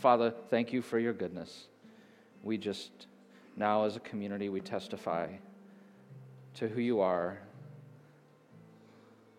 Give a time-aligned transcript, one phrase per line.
[0.00, 1.66] Father, thank you for your goodness.
[2.42, 2.90] We just,
[3.54, 5.28] now as a community, we testify
[6.54, 7.38] to who you are,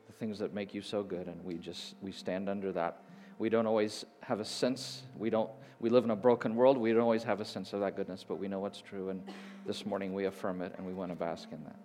[0.06, 3.02] the things that make you so good, and we just, we stand under that.
[3.40, 6.92] We don't always have a sense, we don't, we live in a broken world, we
[6.92, 9.24] don't always have a sense of that goodness, but we know what's true, and
[9.66, 11.80] this morning we affirm it, and we want to bask in that.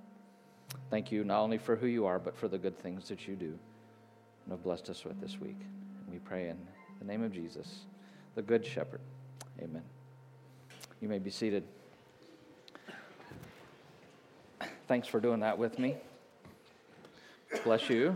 [0.90, 3.36] Thank you not only for who you are, but for the good things that you
[3.36, 3.58] do
[4.44, 5.60] and have blessed us with this week.
[6.12, 6.58] We pray in
[6.98, 7.86] the name of Jesus,
[8.36, 9.00] the Good Shepherd.
[9.60, 9.82] Amen.
[11.00, 11.64] You may be seated.
[14.86, 15.96] Thanks for doing that with me.
[17.64, 18.14] Bless you.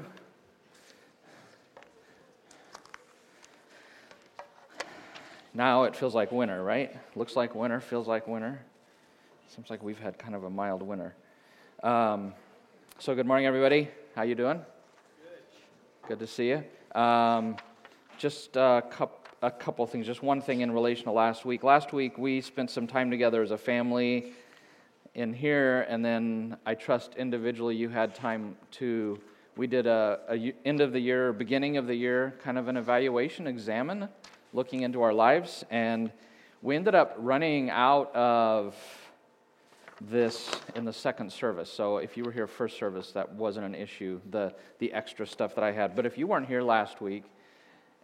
[5.55, 6.95] Now it feels like winter, right?
[7.17, 8.61] Looks like winter, feels like winter.
[9.49, 11.15] Seems like we've had kind of a mild winter.
[11.83, 12.35] Um,
[12.99, 13.89] so good morning, everybody.
[14.15, 14.59] How you doing?
[14.59, 16.09] Good.
[16.09, 17.01] Good to see you.
[17.01, 17.57] Um,
[18.19, 20.07] just a couple, a couple things.
[20.07, 21.63] Just one thing in relation to last week.
[21.63, 24.33] Last week we spent some time together as a family
[25.15, 29.19] in here, and then I trust individually you had time to.
[29.57, 32.77] We did a, a end of the year, beginning of the year, kind of an
[32.77, 34.09] evaluation, examine,
[34.53, 36.13] looking into our lives, and
[36.63, 38.77] we ended up running out of
[40.03, 41.71] this in the second service.
[41.71, 45.55] So if you were here first service, that wasn't an issue, the, the extra stuff
[45.57, 45.97] that I had.
[45.97, 47.25] But if you weren't here last week,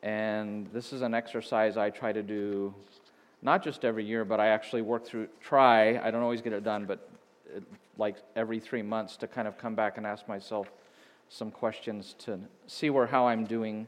[0.03, 2.75] and this is an exercise I try to do
[3.43, 6.65] not just every year, but I actually work through, try, I don't always get it
[6.65, 7.09] done, but
[7.55, 7.63] it,
[7.99, 10.71] like every three months to kind of come back and ask myself
[11.29, 13.87] some questions to see where how I'm doing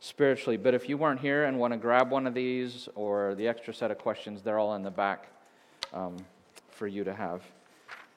[0.00, 0.56] spiritually.
[0.56, 3.72] But if you weren't here and want to grab one of these or the extra
[3.72, 5.28] set of questions, they're all in the back.
[5.92, 6.16] Um,
[6.72, 7.42] for you to have.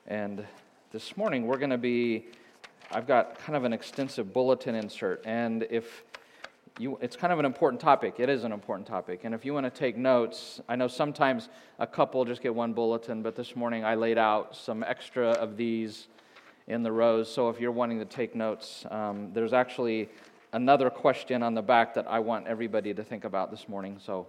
[0.07, 0.43] And
[0.91, 2.25] this morning we're going to be,
[2.91, 5.21] I've got kind of an extensive bulletin insert.
[5.25, 6.03] And if
[6.77, 8.15] you, it's kind of an important topic.
[8.19, 9.21] It is an important topic.
[9.23, 12.73] And if you want to take notes, I know sometimes a couple just get one
[12.73, 16.07] bulletin, but this morning I laid out some extra of these
[16.67, 17.31] in the rows.
[17.31, 20.09] So if you're wanting to take notes, um, there's actually
[20.51, 23.99] another question on the back that I want everybody to think about this morning.
[24.03, 24.27] So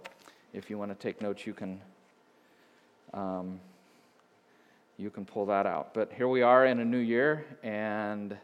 [0.53, 1.81] if you want to take notes, you can.
[3.13, 3.59] Um,
[4.99, 5.93] you can pull that out.
[5.93, 8.35] But here we are in a new year, and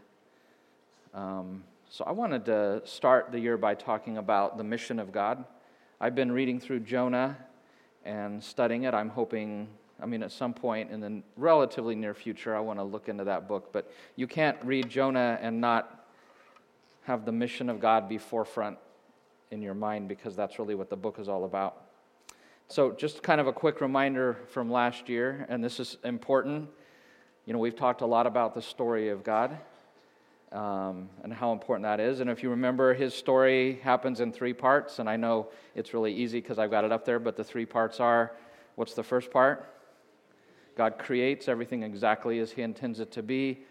[1.13, 5.45] um, so I wanted to start the year by talking about the mission of God.
[6.01, 7.37] I've been reading through Jonah
[8.03, 8.95] and studying it.
[8.95, 9.67] I'm hoping,
[10.01, 13.25] I mean, at some point in the relatively near future, I want to look into
[13.25, 13.71] that book.
[13.71, 16.07] But you can't read Jonah and not
[17.03, 18.79] have the mission of God be forefront
[19.51, 21.79] in your mind because that's really what the book is all about.
[22.69, 26.69] So, just kind of a quick reminder from last year, and this is important.
[27.45, 29.59] You know, we've talked a lot about the story of God
[30.53, 32.19] um, and how important that is.
[32.19, 36.13] And if you remember, his story happens in three parts, and I know it's really
[36.13, 38.31] easy because I've got it up there, but the three parts are
[38.75, 39.69] what's the first part?
[40.77, 43.65] God creates everything exactly as he intends it to be.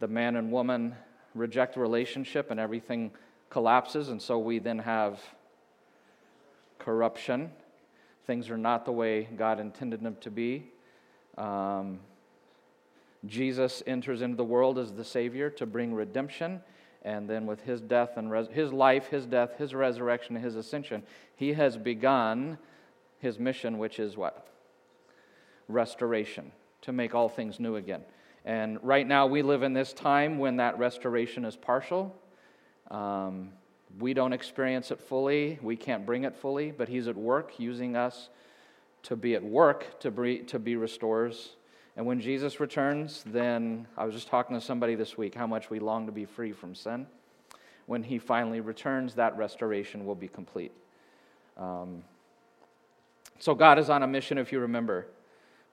[0.00, 0.94] The man and woman
[1.34, 3.10] reject relationship, and everything
[3.50, 5.20] collapses, and so we then have
[6.78, 7.50] corruption
[8.28, 10.66] Things are not the way God intended them to be.
[11.38, 12.00] Um,
[13.26, 16.60] Jesus enters into the world as the Savior to bring redemption.
[17.02, 21.02] And then with his death and res- his life, his death, his resurrection, his ascension,
[21.36, 22.58] he has begun
[23.18, 24.48] his mission, which is what?
[25.68, 26.52] Restoration,
[26.82, 28.02] to make all things new again.
[28.44, 32.16] And right now, we live in this time when that restoration is partial.
[32.90, 33.50] Um,
[33.98, 37.96] we don't experience it fully, we can't bring it fully, but He's at work using
[37.96, 38.28] us
[39.04, 41.56] to be at work to be, to be restorers.
[41.98, 45.68] And when Jesus returns, then I was just talking to somebody this week how much
[45.68, 47.08] we long to be free from sin.
[47.86, 50.70] When He finally returns, that restoration will be complete.
[51.56, 52.04] Um,
[53.40, 55.08] so God is on a mission, if you remember,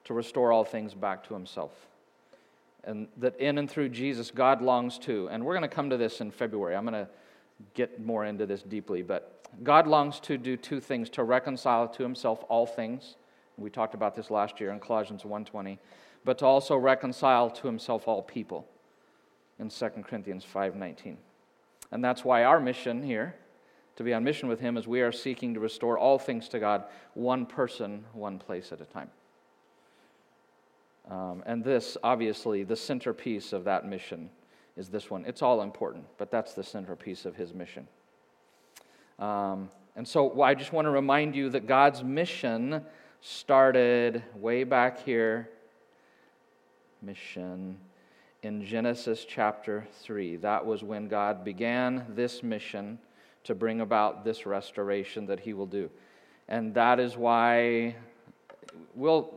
[0.02, 1.70] to restore all things back to Himself.
[2.82, 5.28] And that in and through Jesus, God longs to.
[5.28, 6.74] And we're going to come to this in February.
[6.74, 7.08] I'm going to
[7.74, 12.02] get more into this deeply, but God longs to do two things to reconcile to
[12.02, 13.14] himself all things.
[13.56, 15.78] We talked about this last year in Colossians 1:20,
[16.26, 18.68] but to also reconcile to himself all people
[19.58, 21.16] in 2 Corinthians 5:19.
[21.92, 23.36] And that's why our mission here
[23.94, 26.58] to be on mission with him is we are seeking to restore all things to
[26.58, 26.84] God,
[27.14, 29.10] one person, one place at a time.
[31.08, 34.28] Um, and this, obviously, the centerpiece of that mission
[34.76, 35.24] is this one.
[35.24, 37.86] It's all important, but that's the centerpiece of his mission.
[39.20, 42.84] Um, and so I just want to remind you that God's mission
[43.20, 45.48] started way back here.
[47.02, 47.78] Mission
[48.42, 50.36] in Genesis chapter 3.
[50.36, 52.98] That was when God began this mission
[53.44, 55.90] to bring about this restoration that he will do.
[56.48, 57.96] And that is why
[58.94, 59.34] we'll,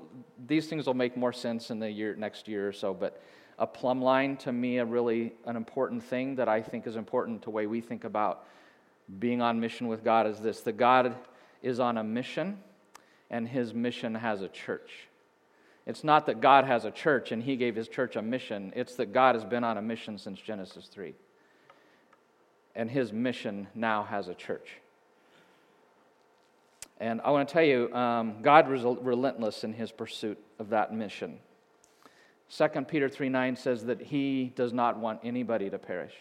[0.48, 2.94] these things will make more sense in the year, next year or so.
[2.94, 3.22] But
[3.58, 7.42] a plumb line to me, a really an important thing that I think is important
[7.42, 8.46] to the way we think about
[9.20, 11.16] being on mission with God is this that God
[11.62, 12.60] is on a mission
[13.30, 15.09] and his mission has a church.
[15.90, 18.94] It's not that God has a church and he gave his church a mission, it's
[18.98, 21.16] that God has been on a mission since Genesis 3.
[22.76, 24.70] And his mission now has a church.
[27.00, 30.94] And I want to tell you, um, God was relentless in his pursuit of that
[30.94, 31.40] mission.
[32.56, 36.14] 2 Peter 3 9 says that he does not want anybody to perish.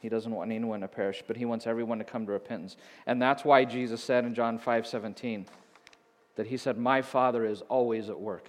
[0.00, 2.78] He doesn't want anyone to perish, but he wants everyone to come to repentance.
[3.06, 5.46] And that's why Jesus said in John 5 17
[6.36, 8.48] that he said, My Father is always at work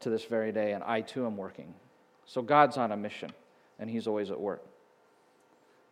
[0.00, 1.74] to this very day, and I too am working.
[2.26, 3.30] So God's on a mission,
[3.78, 4.64] and he's always at work.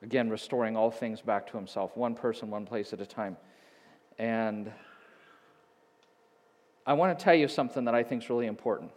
[0.03, 3.37] Again, restoring all things back to himself, one person, one place at a time.
[4.19, 4.73] And
[6.87, 8.93] I want to tell you something that I think is really important.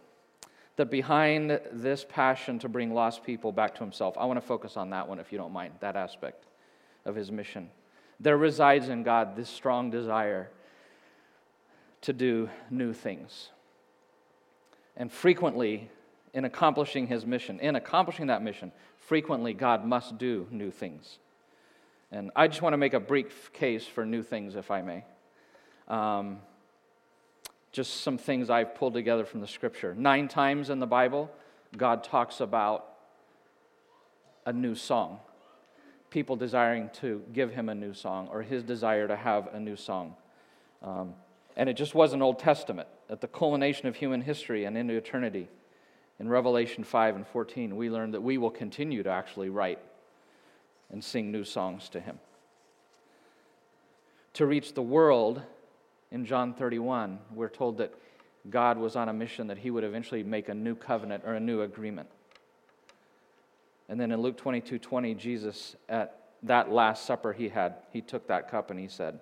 [0.76, 4.76] That behind this passion to bring lost people back to himself, I want to focus
[4.76, 6.46] on that one, if you don't mind, that aspect
[7.04, 7.68] of his mission.
[8.20, 10.50] There resides in God this strong desire
[12.02, 13.48] to do new things.
[14.96, 15.90] And frequently,
[16.34, 21.18] in accomplishing his mission, in accomplishing that mission, frequently God must do new things.
[22.10, 25.04] And I just want to make a brief case for new things, if I may.
[25.88, 26.38] Um,
[27.72, 29.94] just some things I've pulled together from the scripture.
[29.94, 31.30] Nine times in the Bible,
[31.76, 32.86] God talks about
[34.44, 35.20] a new song,
[36.10, 39.76] people desiring to give him a new song, or his desire to have a new
[39.76, 40.14] song.
[40.82, 41.14] Um,
[41.56, 42.88] and it just wasn't Old Testament.
[43.10, 45.48] At the culmination of human history and into eternity,
[46.18, 49.78] in Revelation 5 and 14, we learn that we will continue to actually write
[50.90, 52.18] and sing new songs to him.
[54.34, 55.42] To reach the world,
[56.10, 57.92] in John 31, we're told that
[58.50, 61.40] God was on a mission that he would eventually make a new covenant or a
[61.40, 62.08] new agreement.
[63.88, 68.26] And then in Luke 22 20, Jesus, at that Last Supper he had, he took
[68.28, 69.20] that cup and he said,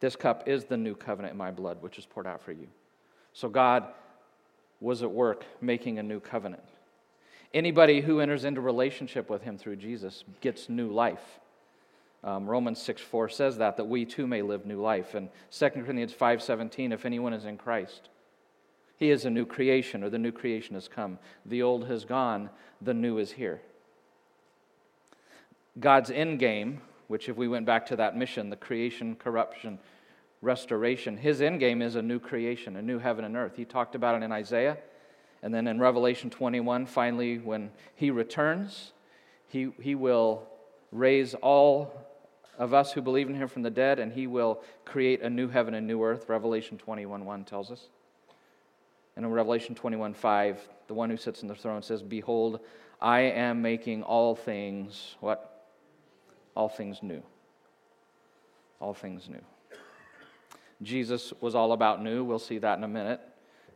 [0.00, 2.66] This cup is the new covenant in my blood, which is poured out for you.
[3.32, 3.84] So God
[4.80, 6.62] was at work making a new covenant.
[7.52, 11.40] Anybody who enters into relationship with him through Jesus gets new life.
[12.22, 15.14] Um, Romans 6 4 says that, that we too may live new life.
[15.14, 18.08] And 2 Corinthians 5 17, if anyone is in Christ,
[18.96, 21.18] he is a new creation, or the new creation has come.
[21.46, 22.50] The old has gone,
[22.82, 23.62] the new is here.
[25.78, 29.80] God's end game, which if we went back to that mission, the creation, corruption,
[30.42, 33.56] restoration, his end game is a new creation, a new heaven and earth.
[33.56, 34.78] He talked about it in Isaiah.
[35.42, 38.92] And then in Revelation 21, finally, when he returns,
[39.48, 40.46] he, he will
[40.92, 41.92] raise all
[42.56, 45.48] of us who believe in him from the dead, and he will create a new
[45.48, 47.88] heaven and new earth, Revelation 21 1 tells us.
[49.16, 52.60] And in Revelation 21 5, the one who sits on the throne says, Behold,
[53.00, 55.49] I am making all things, what?
[56.60, 57.22] All things new.
[58.80, 59.40] All things new.
[60.82, 62.22] Jesus was all about new.
[62.22, 63.18] We'll see that in a minute.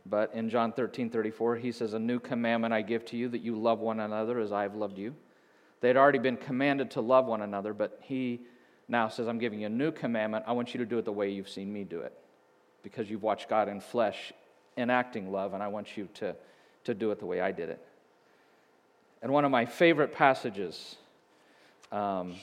[0.05, 3.41] But in John 13 34, he says, A new commandment I give to you, that
[3.41, 5.15] you love one another as I have loved you.
[5.81, 8.41] They had already been commanded to love one another, but he
[8.87, 10.45] now says, I'm giving you a new commandment.
[10.47, 12.13] I want you to do it the way you've seen me do it
[12.83, 14.31] because you've watched God in flesh
[14.77, 16.35] enacting love, and I want you to,
[16.83, 17.83] to do it the way I did it.
[19.23, 20.97] And one of my favorite passages
[21.91, 22.35] um,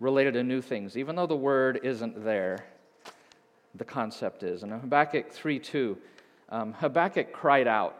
[0.00, 2.64] related to new things, even though the word isn't there,
[3.74, 4.62] the concept is.
[4.62, 5.98] And Habakkuk 3 2,
[6.48, 7.96] um, Habakkuk cried out.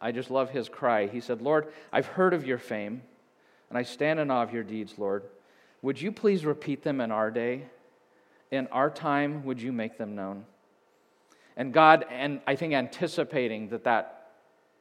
[0.00, 1.06] I just love his cry.
[1.06, 3.02] He said, Lord, I've heard of your fame,
[3.70, 5.22] and I stand in awe of your deeds, Lord.
[5.80, 7.62] Would you please repeat them in our day?
[8.50, 10.44] In our time, would you make them known?
[11.56, 14.23] And God, and I think anticipating that that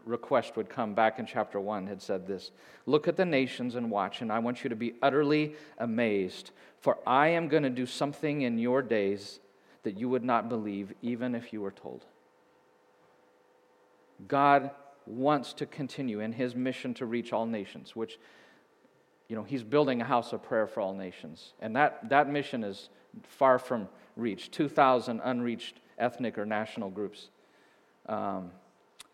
[0.06, 2.52] request would come back in chapter 1, had said this
[2.86, 6.98] Look at the nations and watch, and I want you to be utterly amazed, for
[7.08, 9.40] I am going to do something in your days
[9.84, 12.06] that you would not believe, even if you were told.
[14.28, 14.72] God
[15.06, 18.18] wants to continue in his mission to reach all nations, which
[19.28, 21.54] you know, he's building a house of prayer for all nations.
[21.60, 22.90] And that, that mission is
[23.24, 27.30] far from reach 2,000 unreached ethnic or national groups.
[28.08, 28.52] Um,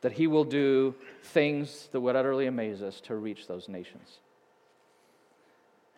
[0.01, 4.20] that he will do things that would utterly amaze us to reach those nations.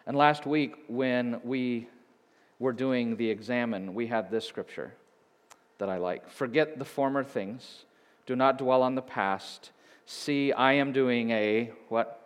[0.06, 1.88] And last week, when we
[2.60, 4.94] were doing the examine, we had this scripture
[5.78, 7.86] that I like Forget the former things,
[8.26, 9.72] do not dwell on the past.
[10.06, 12.18] See, I am doing a what?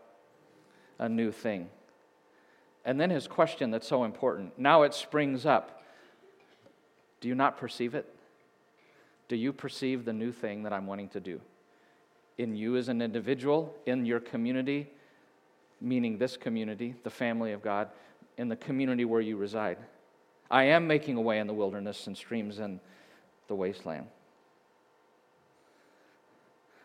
[1.00, 1.70] A new thing.
[2.86, 4.58] And then his question that's so important.
[4.58, 5.84] Now it springs up.
[7.20, 8.14] Do you not perceive it?
[9.28, 11.42] Do you perceive the new thing that I'm wanting to do?
[12.38, 14.90] In you as an individual, in your community,
[15.80, 17.90] meaning this community, the family of God,
[18.38, 19.78] in the community where you reside.
[20.50, 22.80] I am making a way in the wilderness and streams in
[23.48, 24.08] the wasteland.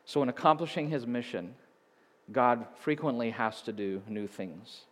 [0.05, 1.55] So, in accomplishing his mission,
[2.33, 4.83] God frequently has to do new things.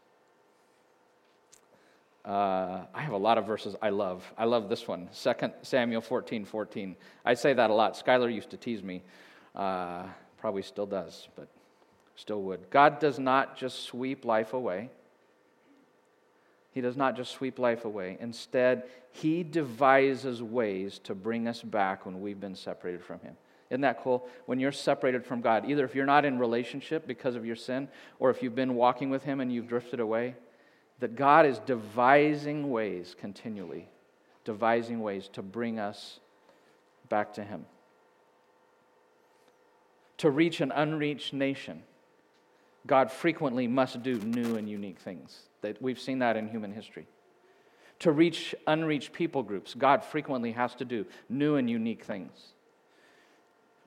[2.24, 4.22] Uh, I have a lot of verses I love.
[4.36, 6.96] I love this one, 2 Samuel 14 14.
[7.24, 7.94] I say that a lot.
[7.94, 9.02] Skylar used to tease me.
[9.54, 10.04] Uh,
[10.38, 11.48] probably still does, but
[12.16, 12.70] still would.
[12.70, 14.90] God does not just sweep life away.
[16.72, 18.16] He does not just sweep life away.
[18.20, 23.36] Instead, He devises ways to bring us back when we've been separated from Him.
[23.70, 24.28] Isn't that cool?
[24.46, 27.88] When you're separated from God, either if you're not in relationship because of your sin,
[28.18, 30.34] or if you've been walking with Him and you've drifted away,
[31.00, 33.88] that God is devising ways continually,
[34.44, 36.20] devising ways to bring us
[37.08, 37.66] back to Him.
[40.18, 41.82] To reach an unreached nation,
[42.86, 45.40] God frequently must do new and unique things.
[45.62, 47.06] That we've seen that in human history.
[48.00, 52.32] To reach unreached people groups, God frequently has to do new and unique things.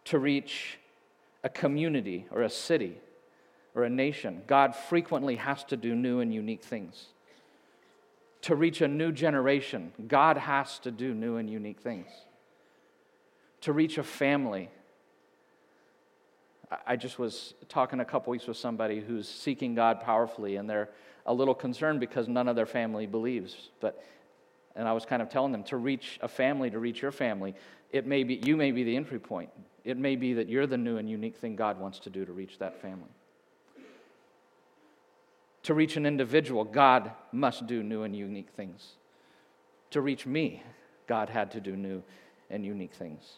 [0.06, 0.78] To reach
[1.44, 2.98] a community or a city
[3.74, 7.08] or a nation, God frequently has to do new and unique things.
[8.44, 12.08] To reach a new generation, God has to do new and unique things.
[13.62, 14.70] To reach a family,
[16.86, 20.90] I just was talking a couple weeks with somebody who's seeking God powerfully, and they're
[21.26, 23.70] a little concerned because none of their family believes.
[23.80, 24.04] But,
[24.76, 27.56] and I was kind of telling them to reach a family, to reach your family,
[27.92, 29.50] it may be you may be the entry point.
[29.84, 32.32] It may be that you're the new and unique thing God wants to do to
[32.32, 33.10] reach that family
[35.64, 38.94] to reach an individual, God must do new and unique things.
[39.92, 40.64] To reach me,
[41.08, 42.02] God had to do new
[42.50, 43.38] and unique things.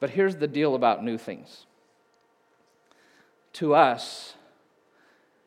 [0.00, 1.66] But here's the deal about new things.
[3.54, 4.34] To us,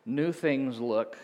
[0.06, 1.18] new things look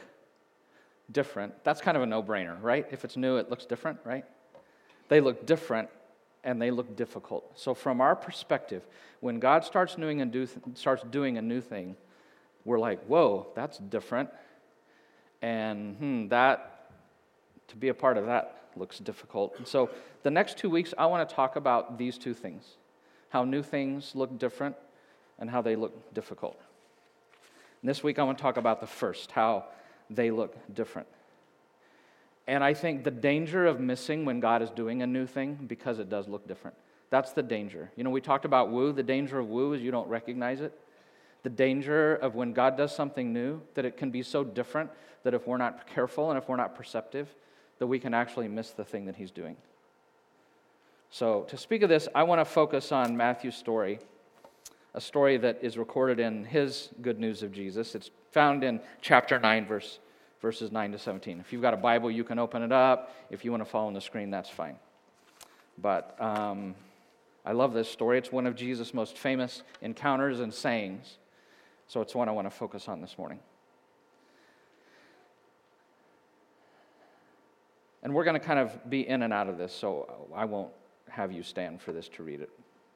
[1.12, 1.54] different.
[1.64, 2.86] That's kind of a no brainer, right?
[2.92, 4.26] If it's new, it looks different, right?
[5.10, 5.90] They look different
[6.44, 7.52] and they look difficult.
[7.56, 8.84] So, from our perspective,
[9.20, 11.96] when God starts doing a, do, starts doing a new thing,
[12.64, 14.30] we're like, whoa, that's different.
[15.42, 16.92] And hmm, that,
[17.70, 19.56] to be a part of that looks difficult.
[19.58, 19.90] And so
[20.24, 22.78] the next two weeks, I want to talk about these two things
[23.30, 24.76] how new things look different
[25.40, 26.60] and how they look difficult.
[27.82, 29.66] And this week, I want to talk about the first, how
[30.10, 31.08] they look different.
[32.48, 36.00] And I think the danger of missing when God is doing a new thing because
[36.00, 36.78] it does look different.
[37.10, 37.92] That's the danger.
[37.96, 38.94] You know, we talked about woo.
[38.94, 40.78] The danger of woo is you don't recognize it
[41.48, 44.90] the danger of when God does something new, that it can be so different
[45.24, 47.34] that if we're not careful and if we're not perceptive,
[47.80, 49.56] that we can actually miss the thing that He's doing.
[51.10, 54.00] So, to speak of this, I want to focus on Matthew's story,
[54.94, 57.96] a story that is recorded in his good news of Jesus.
[57.96, 60.00] It's found in chapter 9, verse,
[60.42, 61.40] verses 9 to 17.
[61.40, 63.16] If you've got a Bible, you can open it up.
[63.30, 64.76] If you want to follow on the screen, that's fine.
[65.82, 66.76] But um,
[67.46, 68.18] I love this story.
[68.18, 71.18] It's one of Jesus' most famous encounters and sayings.
[71.88, 73.40] So it's one I want to focus on this morning.
[78.04, 80.72] And we're going to kind of be in and out of this, so I won't
[81.18, 82.50] have you stand for this to read it.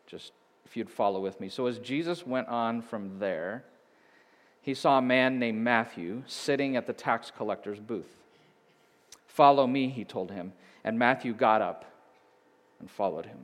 [0.05, 0.31] Just
[0.63, 1.49] if you'd follow with me.
[1.49, 3.65] So as Jesus went on from there,
[4.61, 8.15] he saw a man named Matthew sitting at the tax collector's booth.
[9.27, 10.53] Follow me, he told him.
[10.83, 11.85] And Matthew got up
[12.79, 13.39] and followed him.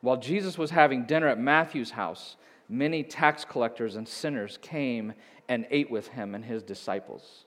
[0.00, 2.36] While Jesus was having dinner at Matthew's house,
[2.68, 5.12] many tax collectors and sinners came
[5.48, 7.46] and ate with him and his disciples.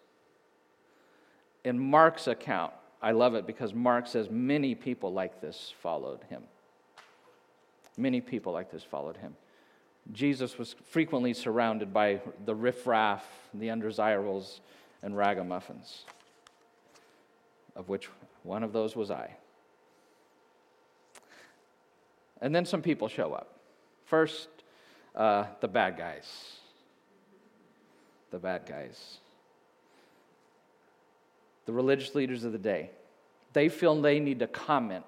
[1.63, 6.43] In Mark's account, I love it because Mark says many people like this followed him.
[7.97, 9.35] Many people like this followed him.
[10.11, 14.61] Jesus was frequently surrounded by the riffraff, the undesirables,
[15.03, 16.05] and ragamuffins,
[17.75, 18.09] of which
[18.43, 19.35] one of those was I.
[22.41, 23.59] And then some people show up.
[24.05, 24.49] First,
[25.15, 26.57] uh, the bad guys.
[28.31, 29.20] The bad guys.
[31.65, 32.91] The religious leaders of the day.
[33.53, 35.05] They feel they need to comment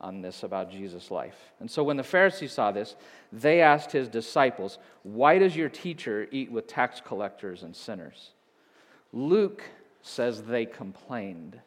[0.00, 1.36] on this about Jesus' life.
[1.60, 2.96] And so when the Pharisees saw this,
[3.32, 8.30] they asked his disciples, Why does your teacher eat with tax collectors and sinners?
[9.12, 9.62] Luke
[10.02, 11.58] says they complained.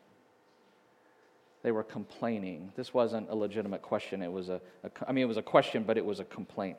[1.64, 2.72] They were complaining.
[2.76, 4.22] This wasn't a legitimate question.
[4.22, 6.78] It was a, a I mean, it was a question, but it was a complaint.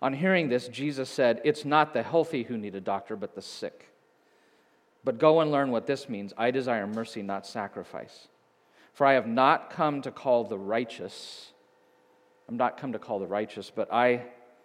[0.00, 3.42] On hearing this, Jesus said, It's not the healthy who need a doctor, but the
[3.42, 3.88] sick.
[5.04, 6.32] But go and learn what this means.
[6.36, 8.28] I desire mercy, not sacrifice.
[8.92, 11.52] For I have not come to call the righteous.
[12.48, 14.24] I'm not come to call the righteous, but I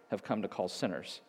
[0.10, 1.22] have come to call sinners.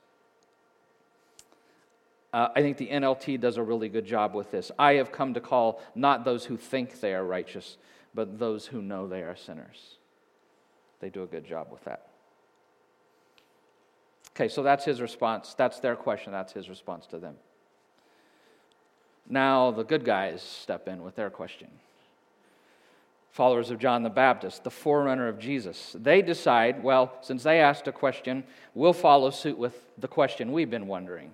[2.32, 4.70] Uh, I think the NLT does a really good job with this.
[4.78, 7.78] I have come to call not those who think they are righteous,
[8.14, 9.96] but those who know they are sinners.
[11.00, 12.08] They do a good job with that.
[14.36, 15.54] Okay, so that's his response.
[15.54, 16.32] That's their question.
[16.32, 17.36] That's his response to them.
[19.28, 21.68] Now the good guys step in with their question.
[23.30, 25.94] Followers of John the Baptist, the forerunner of Jesus.
[25.98, 28.42] They decide, well, since they asked a question,
[28.74, 31.30] we'll follow suit with the question we've been wondering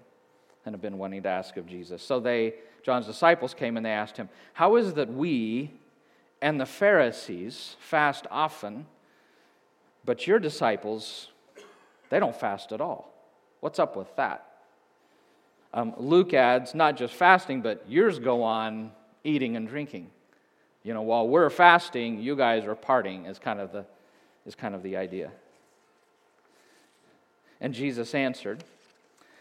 [0.66, 2.02] and have been wanting to ask of Jesus.
[2.02, 5.70] So they, John's disciples came and they asked him, How is it that we
[6.42, 8.86] and the Pharisees fast often,
[10.04, 11.28] but your disciples,
[12.10, 13.14] they don't fast at all?
[13.60, 14.53] What's up with that?
[15.74, 18.92] Um, Luke adds not just fasting, but yours go on
[19.24, 20.08] eating and drinking.
[20.84, 23.84] You know, while we're fasting, you guys are partying, is kind of the,
[24.46, 25.32] is kind of the idea.
[27.60, 28.62] And Jesus answered,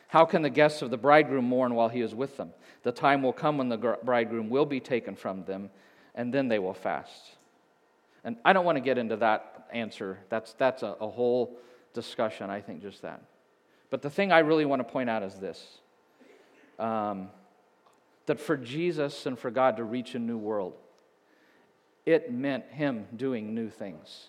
[0.08, 2.52] How can the guests of the bridegroom mourn while he is with them?
[2.82, 5.70] The time will come when the bridegroom will be taken from them,
[6.16, 7.36] and then they will fast.
[8.24, 10.18] And I don't want to get into that answer.
[10.30, 11.58] That's, that's a, a whole
[11.94, 13.22] discussion, I think, just that.
[13.92, 15.80] But the thing I really want to point out is this
[16.80, 17.30] um,
[18.26, 20.74] that for Jesus and for God to reach a new world,
[22.06, 24.28] it meant Him doing new things.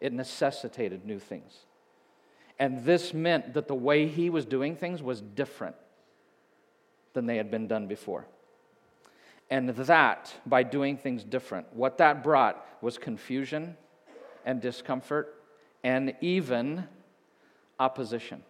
[0.00, 1.52] It necessitated new things.
[2.58, 5.76] And this meant that the way He was doing things was different
[7.12, 8.26] than they had been done before.
[9.50, 13.76] And that, by doing things different, what that brought was confusion
[14.44, 15.34] and discomfort
[15.84, 16.88] and even
[17.78, 18.42] opposition.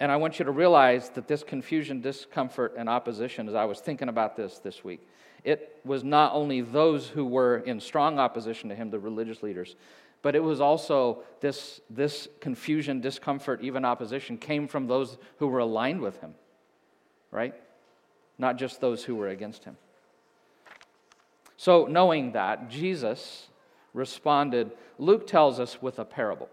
[0.00, 3.80] And I want you to realize that this confusion, discomfort, and opposition, as I was
[3.80, 5.06] thinking about this this week,
[5.44, 9.76] it was not only those who were in strong opposition to him, the religious leaders,
[10.22, 15.58] but it was also this, this confusion, discomfort, even opposition came from those who were
[15.58, 16.34] aligned with him,
[17.30, 17.54] right?
[18.38, 19.76] Not just those who were against him.
[21.58, 23.48] So, knowing that, Jesus
[23.92, 26.48] responded, Luke tells us with a parable.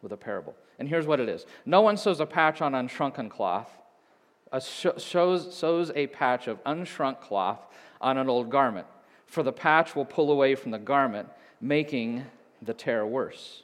[0.00, 0.54] With a parable.
[0.80, 3.70] And here's what it is No one sews a patch on unshrunken cloth,
[4.50, 7.60] a sh- shows, sews a patch of unshrunk cloth
[8.00, 8.86] on an old garment,
[9.26, 11.28] for the patch will pull away from the garment,
[11.60, 12.24] making
[12.62, 13.62] the tear worse.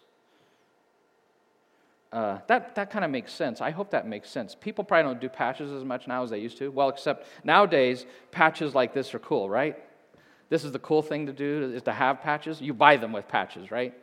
[2.12, 3.60] Uh, that that kind of makes sense.
[3.60, 4.54] I hope that makes sense.
[4.54, 6.70] People probably don't do patches as much now as they used to.
[6.70, 9.76] Well, except nowadays, patches like this are cool, right?
[10.48, 12.60] This is the cool thing to do is to have patches.
[12.60, 13.94] You buy them with patches, right?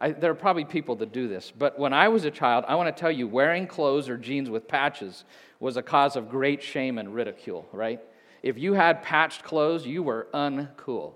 [0.00, 2.74] I, there are probably people that do this, but when I was a child, I
[2.74, 5.24] want to tell you, wearing clothes or jeans with patches
[5.58, 8.00] was a cause of great shame and ridicule, right?
[8.42, 11.14] If you had patched clothes, you were uncool.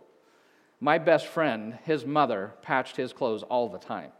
[0.81, 4.12] My best friend, his mother, patched his clothes all the time.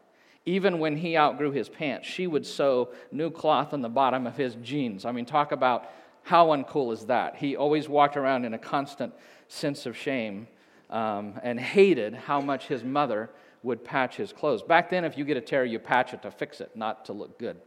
[0.45, 4.37] Even when he outgrew his pants, she would sew new cloth on the bottom of
[4.37, 5.07] his jeans.
[5.07, 5.91] I mean, talk about
[6.23, 7.37] how uncool is that?
[7.37, 9.15] He always walked around in a constant
[9.49, 10.49] sense of shame
[10.91, 13.31] um, and hated how much his mother
[13.63, 14.63] would patch his clothes.
[14.63, 17.13] Back then, if you get a tear, you patch it to fix it, not to
[17.13, 17.61] look good.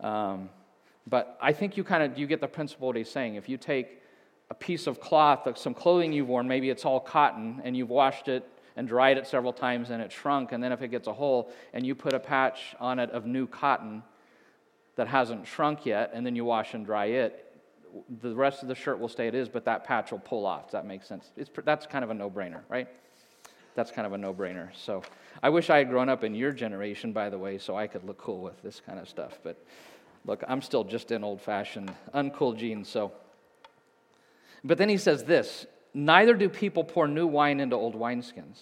[0.00, 0.48] Um,
[1.06, 3.34] but I think you kind of you get the principle what he's saying.
[3.34, 4.00] If you take
[4.50, 8.28] a piece of cloth, some clothing you've worn, maybe it's all cotton, and you've washed
[8.28, 11.12] it and dried it several times and it shrunk, and then if it gets a
[11.12, 14.02] hole and you put a patch on it of new cotton
[14.96, 17.46] that hasn't shrunk yet, and then you wash and dry it,
[18.22, 20.66] the rest of the shirt will stay it is, but that patch will pull off.
[20.66, 21.30] Does that make sense?
[21.36, 22.88] It's, that's kind of a no brainer, right?
[23.74, 24.68] That's kind of a no brainer.
[24.74, 25.02] So
[25.42, 28.04] I wish I had grown up in your generation, by the way, so I could
[28.04, 29.38] look cool with this kind of stuff.
[29.42, 29.62] But
[30.24, 32.88] look, I'm still just in old fashioned, uncool jeans.
[32.88, 33.12] So,
[34.64, 38.58] but then he says this Neither do people pour new wine into old wineskins.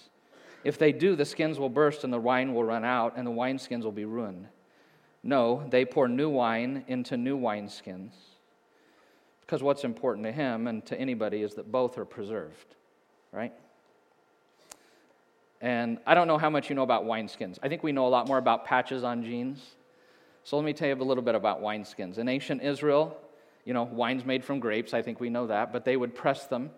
[0.64, 3.30] If they do, the skins will burst and the wine will run out and the
[3.30, 4.48] wineskins will be ruined.
[5.22, 8.12] No, they pour new wine into new wineskins.
[9.40, 12.76] Because what's important to him and to anybody is that both are preserved,
[13.32, 13.52] right?
[15.60, 17.58] And I don't know how much you know about wineskins.
[17.62, 19.60] I think we know a lot more about patches on jeans.
[20.44, 22.18] So let me tell you a little bit about wineskins.
[22.18, 23.16] In ancient Israel,
[23.64, 24.94] you know, wine's made from grapes.
[24.94, 25.72] I think we know that.
[25.72, 26.70] But they would press them,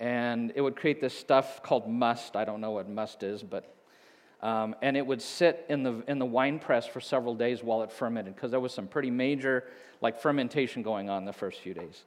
[0.00, 2.36] and it would create this stuff called must.
[2.36, 3.72] I don't know what must is, but.
[4.42, 7.82] Um, and it would sit in the, in the wine press for several days while
[7.82, 9.64] it fermented because there was some pretty major
[10.02, 12.04] like fermentation going on the first few days.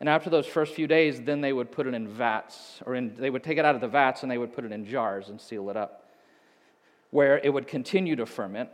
[0.00, 3.14] And after those first few days, then they would put it in vats, or in,
[3.16, 5.28] they would take it out of the vats and they would put it in jars
[5.28, 6.08] and seal it up,
[7.10, 8.70] where it would continue to ferment,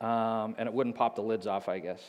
[0.00, 2.00] um, and it wouldn't pop the lids off, I guess.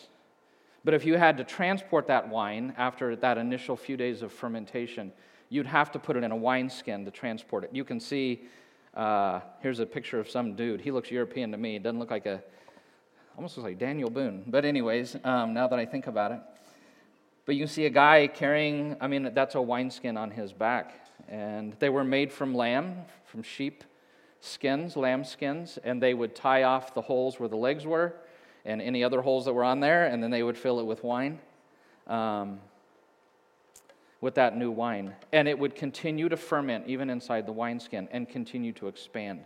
[0.86, 5.12] But if you had to transport that wine after that initial few days of fermentation,
[5.50, 7.72] you'd have to put it in a wineskin to transport it.
[7.74, 8.44] You can see
[8.94, 10.82] uh, here's a picture of some dude.
[10.82, 11.78] He looks European to me.
[11.78, 12.44] It doesn't look like a,
[13.36, 14.44] almost looks like Daniel Boone.
[14.48, 16.40] But, anyways, um, now that I think about it.
[17.46, 21.08] But you see a guy carrying, I mean, that's a wineskin on his back.
[21.28, 23.84] And they were made from lamb, from sheep
[24.40, 28.14] skins, lamb skins, and they would tie off the holes where the legs were
[28.66, 31.04] and any other holes that were on there, and then they would fill it with
[31.04, 31.40] wine.
[32.08, 32.60] Um,
[34.24, 35.14] with that new wine.
[35.34, 39.42] And it would continue to ferment even inside the wineskin and continue to expand.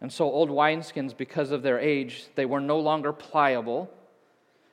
[0.00, 3.90] And so, old wineskins, because of their age, they were no longer pliable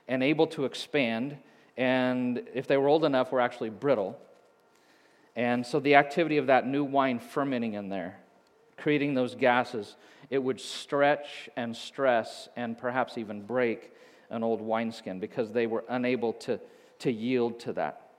[0.08, 1.38] and able to expand.
[1.80, 4.20] And if they were old enough, were actually brittle.
[5.36, 8.20] And so, the activity of that new wine fermenting in there,
[8.78, 9.96] creating those gases,
[10.30, 13.92] it would stretch and stress and perhaps even break
[14.30, 16.60] an old wineskin because they were unable to,
[17.00, 18.10] to yield to that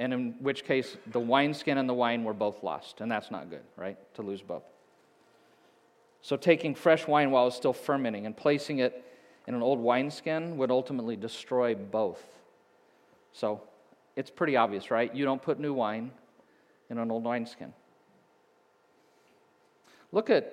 [0.00, 3.50] and in which case the wineskin and the wine were both lost, and that's not
[3.50, 3.98] good, right?
[4.14, 4.62] To lose both.
[6.22, 9.04] So, taking fresh wine while it's still fermenting and placing it
[9.46, 12.24] in an old wineskin would ultimately destroy both.
[13.32, 13.62] So,
[14.16, 15.14] it's pretty obvious, right?
[15.14, 16.10] You don't put new wine
[16.90, 17.72] in an old wineskin.
[20.12, 20.52] Look at,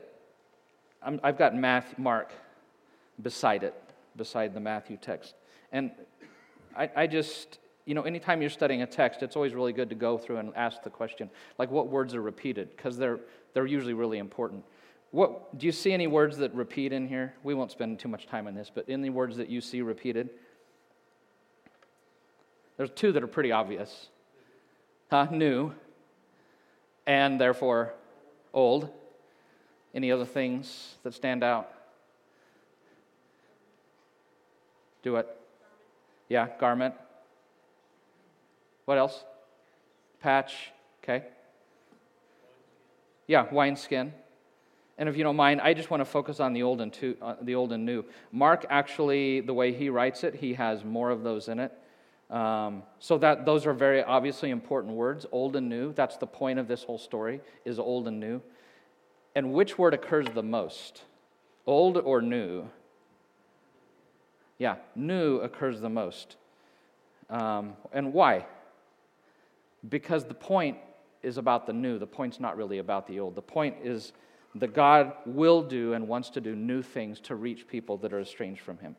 [1.02, 2.32] i have got Matthew, Mark
[3.22, 3.74] beside it,
[4.16, 5.36] beside the Matthew text.
[5.72, 5.92] And
[6.76, 9.96] I, I just, you know, anytime you're studying a text, it's always really good to
[9.96, 13.20] go through and ask the question, like what words are repeated, because they're,
[13.54, 14.63] they're usually really important.
[15.12, 17.34] What, do you see any words that repeat in here?
[17.44, 20.30] We won't spend too much time on this, but any words that you see repeated?
[22.78, 24.08] There's two that are pretty obvious.
[25.10, 25.28] Huh?
[25.32, 25.74] New,
[27.06, 27.94] and therefore
[28.54, 28.90] old.
[29.94, 31.72] Any other things that stand out?
[35.02, 35.28] Do it.
[36.30, 36.94] Yeah, garment.
[38.86, 39.24] What else?
[40.22, 40.72] Patch,
[41.04, 41.26] okay.
[43.28, 44.13] Yeah, wineskin.
[44.98, 47.16] And if you don't mind, I just want to focus on the old and, two,
[47.22, 48.04] uh, the old and new.
[48.32, 51.72] Mark actually, the way he writes it, he has more of those in it.
[52.30, 55.94] Um, so that those are very obviously important words, old and new.
[55.94, 58.42] That's the point of this whole story is old and new.
[59.36, 61.04] And which word occurs the most?
[61.66, 62.68] Old or new?
[64.58, 66.36] Yeah, new occurs the most.
[67.30, 68.46] Um, and why?
[69.90, 70.78] because the point
[71.24, 71.98] is about the new.
[72.00, 73.36] The point's not really about the old.
[73.36, 74.13] The point is
[74.56, 78.20] that God will do and wants to do new things to reach people that are
[78.20, 78.96] estranged from Him.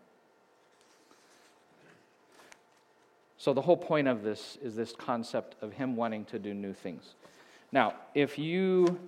[3.39, 6.73] So, the whole point of this is this concept of Him wanting to do new
[6.73, 7.15] things.
[7.71, 8.99] Now, if you,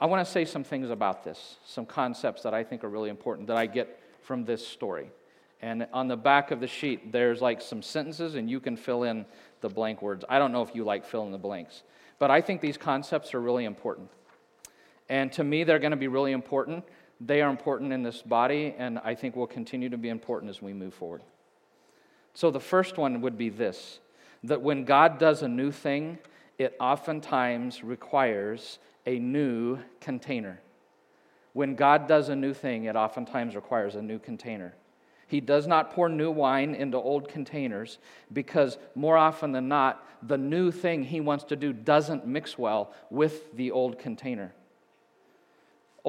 [0.00, 3.10] I want to say some things about this, some concepts that I think are really
[3.10, 5.10] important that I get from this story.
[5.60, 9.02] And on the back of the sheet, there's like some sentences, and you can fill
[9.02, 9.26] in
[9.60, 10.24] the blank words.
[10.28, 11.82] I don't know if you like filling the blanks,
[12.20, 14.08] but I think these concepts are really important.
[15.08, 16.84] And to me, they're going to be really important.
[17.20, 20.62] They are important in this body, and I think will continue to be important as
[20.62, 21.22] we move forward.
[22.34, 24.00] So the first one would be this
[24.42, 26.18] that when God does a new thing,
[26.58, 30.60] it oftentimes requires a new container.
[31.52, 34.74] When God does a new thing, it oftentimes requires a new container.
[35.26, 37.98] He does not pour new wine into old containers
[38.32, 42.92] because more often than not, the new thing he wants to do doesn't mix well
[43.10, 44.52] with the old container.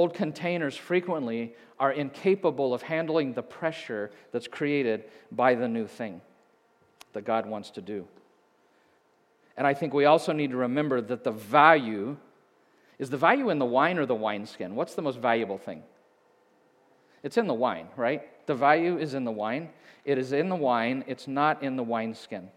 [0.02, 6.22] Old containers frequently are incapable of handling the pressure that's created by the new thing
[7.14, 8.08] that God wants to do.
[9.56, 12.18] And I think we also need to remember that the value
[12.98, 14.74] is the value in the wine or the wineskin?
[14.74, 15.84] What's the most valuable thing?
[17.22, 18.24] It's in the wine, right?
[18.48, 19.70] The value is in the wine.
[20.04, 22.50] It is in the wine, it's not in the wineskin.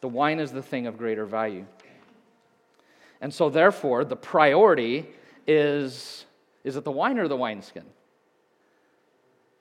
[0.00, 1.66] The wine is the thing of greater value.
[3.20, 5.06] And so, therefore, the priority
[5.46, 6.26] is
[6.64, 7.84] is it the wine or the wineskin?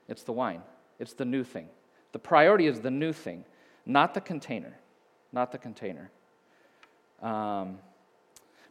[0.07, 0.61] It's the wine,
[0.99, 1.67] it's the new thing.
[2.11, 3.45] The priority is the new thing,
[3.85, 4.75] not the container.
[5.31, 6.09] Not the container.
[7.21, 7.77] Um,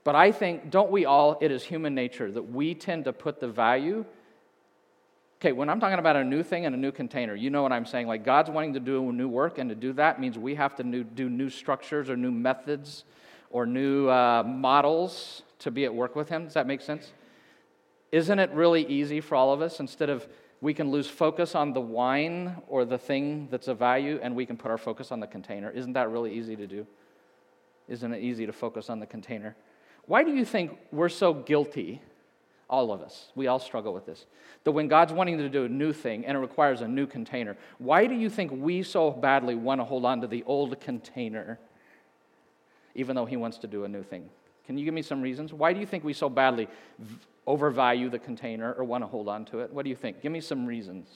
[0.03, 3.39] but I think, don't we all, it is human nature that we tend to put
[3.39, 4.05] the value
[5.41, 7.71] Okay, when I'm talking about a new thing and a new container, you know what
[7.71, 8.09] I'm saying.
[8.09, 10.83] Like God's wanting to do new work, and to do that means we have to
[10.83, 13.05] new, do new structures or new methods
[13.51, 16.47] or new uh, models to be at work with Him.
[16.47, 17.13] Does that make sense?
[18.11, 19.81] Isn't it really easy for all of us?
[19.81, 20.27] Instead of
[20.61, 24.45] we can lose focus on the wine or the thing that's of value, and we
[24.45, 25.71] can put our focus on the container.
[25.71, 26.87] Isn't that really easy to do?
[27.87, 29.55] Isn't it easy to focus on the container?
[30.07, 32.03] Why do you think we're so guilty
[32.71, 33.33] All of us.
[33.35, 34.27] We all struggle with this.
[34.65, 37.57] That when God's wanting to do a new thing and it requires a new container,
[37.79, 41.59] why do you think we so badly want to hold on to the old container,
[42.95, 44.29] even though He wants to do a new thing?
[44.67, 45.55] Can you give me some reasons?
[45.55, 46.69] Why do you think we so badly
[47.49, 49.73] overvalue the container or want to hold on to it?
[49.73, 50.21] What do you think?
[50.21, 51.09] Give me some reasons.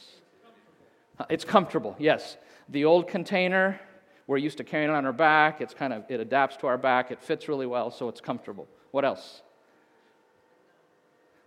[1.29, 2.39] It's comfortable, yes.
[2.71, 3.79] The old container,
[4.27, 5.61] we're used to carrying it on our back.
[5.61, 7.11] It's kind of, it adapts to our back.
[7.11, 8.67] It fits really well, so it's comfortable.
[8.93, 9.43] What else?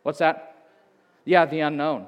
[0.03, 0.67] What's that?
[1.25, 2.05] Yeah, the unknown.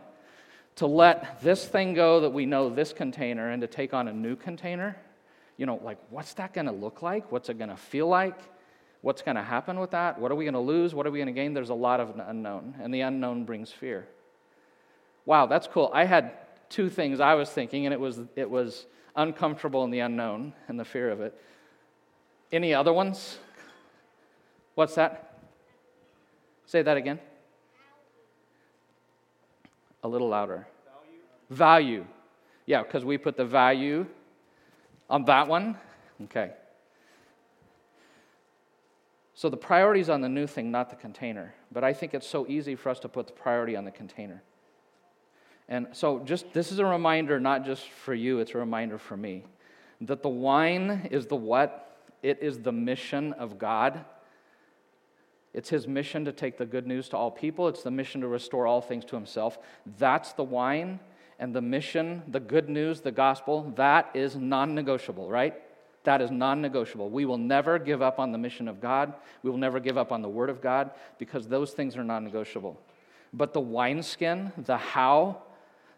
[0.76, 4.14] To let this thing go that we know this container and to take on a
[4.14, 4.96] new container,
[5.58, 7.32] you know, like what's that going to look like?
[7.32, 8.38] What's it going to feel like?
[9.08, 10.20] What's going to happen with that?
[10.20, 10.94] What are we going to lose?
[10.94, 11.54] What are we going to gain?
[11.54, 14.06] There's a lot of unknown, and the unknown brings fear.
[15.26, 15.90] Wow, that's cool.
[15.94, 16.34] I had
[16.68, 20.78] two things I was thinking, and it was, it was uncomfortable in the unknown and
[20.78, 21.34] the fear of it.
[22.52, 23.38] Any other ones?
[24.76, 25.40] What's that?
[26.66, 27.22] Say that again
[30.04, 30.68] a little louder.
[31.50, 32.02] Value.
[32.02, 32.06] value.
[32.66, 34.06] Yeah, because we put the value
[35.10, 35.78] on that one.
[36.26, 36.52] Okay.
[39.38, 41.54] So the priority is on the new thing, not the container.
[41.72, 44.42] But I think it's so easy for us to put the priority on the container.
[45.70, 49.16] And so, just this is a reminder, not just for you, it's a reminder for
[49.16, 49.44] me,
[50.02, 51.98] that the wine is the what?
[52.24, 54.04] It is the mission of God
[55.58, 57.68] it's his mission to take the good news to all people.
[57.68, 59.58] It's the mission to restore all things to himself.
[59.98, 61.00] That's the wine
[61.40, 63.74] and the mission, the good news, the gospel.
[63.76, 65.56] That is non negotiable, right?
[66.08, 67.10] That is non negotiable.
[67.10, 69.14] We will never give up on the mission of God.
[69.44, 72.24] We will never give up on the word of God because those things are non
[72.24, 72.80] negotiable.
[73.34, 75.42] But the wineskin, the how,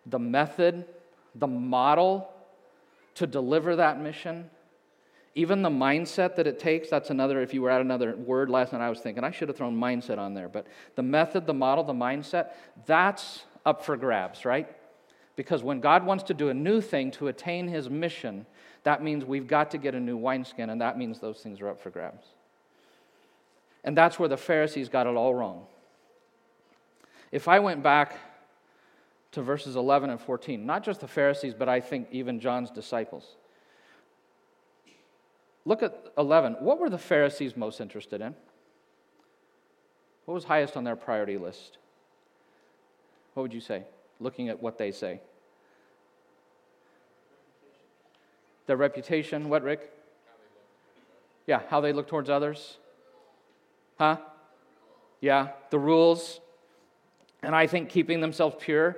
[0.08, 0.86] the method,
[1.36, 2.34] the model
[3.13, 4.50] to deliver that mission,
[5.36, 8.74] even the mindset that it takes, that's another, if you were at another word last
[8.74, 10.50] night, I was thinking I should have thrown mindset on there.
[10.50, 12.54] But the method, the model, the mindset,
[12.88, 14.76] that's up for grabs, right?
[15.36, 18.48] Because when God wants to do a new thing to attain his mission,
[18.84, 21.70] that means we've got to get a new wineskin, and that means those things are
[21.70, 22.26] up for grabs.
[23.84, 25.65] And that's where the Pharisees got it all wrong.
[27.32, 28.18] If I went back
[29.32, 33.36] to verses 11 and 14, not just the Pharisees, but I think even John's disciples,
[35.70, 36.54] Look at 11.
[36.62, 38.36] What were the Pharisees most interested in?
[40.26, 41.78] What was highest on their priority list?
[43.36, 43.84] What would you say,
[44.20, 45.22] looking at what they say?
[48.69, 49.49] Their reputation.
[49.49, 49.91] What, Rick?
[51.47, 52.77] Yeah, how they look towards others.
[53.97, 54.17] Huh?
[55.21, 56.39] Yeah, the rules.
[57.41, 58.95] And I think keeping themselves pure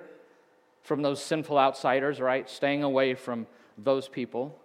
[0.84, 2.50] from those sinful outsiders, right?
[2.50, 4.60] Staying away from those people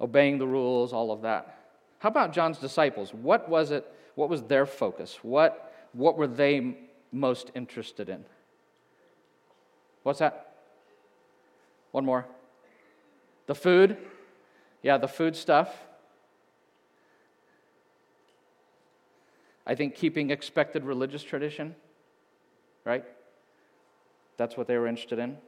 [0.00, 1.58] obeying the rules, all of that.
[1.98, 3.12] How about John's disciples?
[3.12, 3.92] What was it?
[4.14, 5.18] What was their focus?
[5.22, 6.76] What, what were they
[7.10, 8.24] most interested in?
[10.04, 10.54] What's that?
[11.90, 12.24] One more.
[13.46, 13.96] The food?
[14.82, 15.74] Yeah, the food stuff.
[19.66, 21.74] I think keeping expected religious tradition,
[22.84, 23.04] right?
[24.36, 25.38] That's what they were interested in.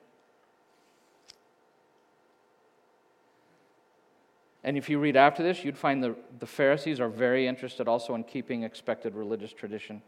[4.64, 8.14] And if you read after this, you'd find the, the Pharisees are very interested also
[8.14, 10.02] in keeping expected religious tradition.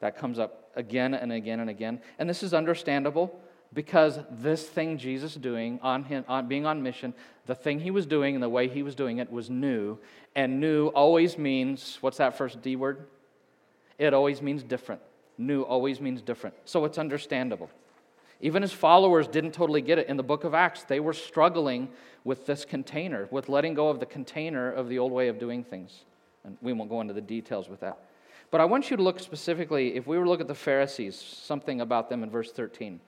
[0.00, 2.00] That comes up again and again and again.
[2.18, 3.38] And this is understandable
[3.72, 7.14] because this thing Jesus doing on him on being on mission,
[7.46, 9.98] the thing he was doing and the way he was doing it was new.
[10.34, 13.06] And new always means what's that first D word?
[13.98, 15.00] It always means different.
[15.38, 16.54] New always means different.
[16.64, 17.70] So it's understandable.
[18.40, 20.08] Even his followers didn't totally get it.
[20.08, 21.90] In the book of Acts, they were struggling
[22.24, 25.62] with this container, with letting go of the container of the old way of doing
[25.62, 26.04] things.
[26.44, 27.98] And we won't go into the details with that.
[28.50, 31.16] But I want you to look specifically, if we were to look at the Pharisees,
[31.16, 33.00] something about them in verse 13.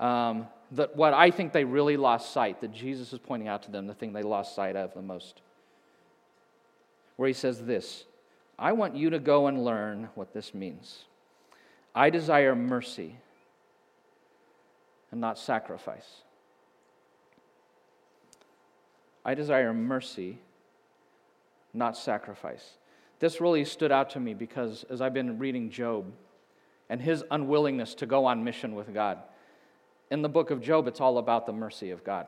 [0.00, 3.70] Um, that what I think they really lost sight, that Jesus is pointing out to
[3.70, 5.42] them, the thing they lost sight of the most.
[7.16, 8.04] Where he says this
[8.58, 11.04] I want you to go and learn what this means.
[11.94, 13.16] I desire mercy
[15.10, 16.22] and not sacrifice.
[19.24, 20.38] I desire mercy,
[21.74, 22.76] not sacrifice.
[23.18, 26.06] This really stood out to me because as I've been reading Jonah
[26.88, 29.18] and his unwillingness to go on mission with God,
[30.10, 32.26] in the book of Jonah, it's all about the mercy of God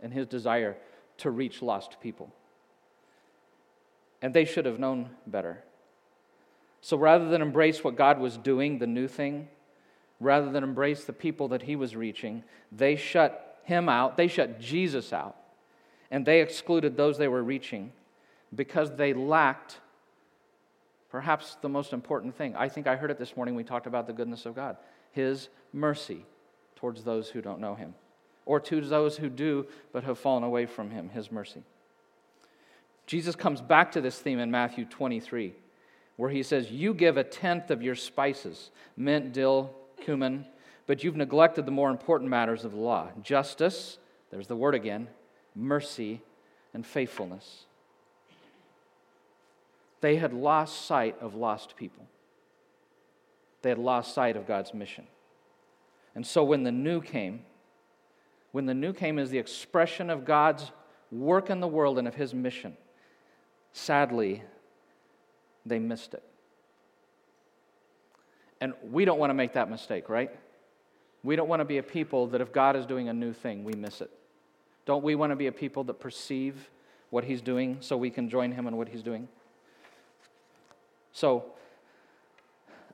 [0.00, 0.76] and his desire
[1.18, 2.32] to reach lost people.
[4.22, 5.62] And they should have known better.
[6.80, 9.48] So rather than embrace what God was doing, the new thing,
[10.20, 14.60] rather than embrace the people that he was reaching, they shut him out, they shut
[14.60, 15.36] Jesus out,
[16.10, 17.92] and they excluded those they were reaching
[18.54, 19.78] because they lacked
[21.16, 22.54] Perhaps the most important thing.
[22.56, 23.54] I think I heard it this morning.
[23.54, 24.76] We talked about the goodness of God,
[25.12, 26.26] His mercy
[26.76, 27.94] towards those who don't know Him,
[28.44, 31.62] or to those who do but have fallen away from Him, His mercy.
[33.06, 35.54] Jesus comes back to this theme in Matthew 23,
[36.16, 40.46] where He says, You give a tenth of your spices, mint, dill, cumin,
[40.86, 43.98] but you've neglected the more important matters of the law justice,
[44.30, 45.08] there's the word again,
[45.54, 46.20] mercy,
[46.74, 47.64] and faithfulness.
[50.00, 52.06] They had lost sight of lost people.
[53.62, 55.06] They had lost sight of God's mission.
[56.16, 57.42] And so when the new came,
[58.50, 60.72] when the new came as the expression of God's
[61.12, 62.74] work in the world and of his mission,
[63.74, 64.42] sadly,
[65.66, 66.22] they missed it.
[68.62, 70.30] And we don't want to make that mistake, right?
[71.22, 73.62] We don't want to be a people that if God is doing a new thing,
[73.62, 74.10] we miss it.
[74.86, 76.70] Don't we want to be a people that perceive
[77.10, 79.28] what he's doing so we can join him in what he's doing?
[81.12, 81.44] So,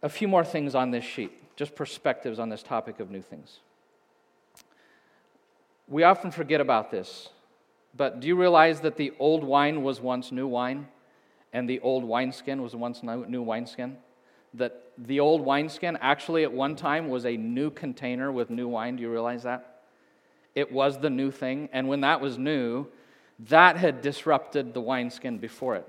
[0.02, 3.60] a few more things on this sheet, just perspectives on this topic of new things.
[5.88, 7.28] We often forget about this,
[7.94, 10.88] but do you realize that the old wine was once new wine
[11.52, 13.98] and the old wineskin was once new wineskin?
[14.54, 18.96] That the old wineskin actually at one time was a new container with new wine.
[18.96, 19.82] Do you realize that?
[20.54, 22.86] It was the new thing, and when that was new,
[23.48, 25.88] that had disrupted the wineskin before it.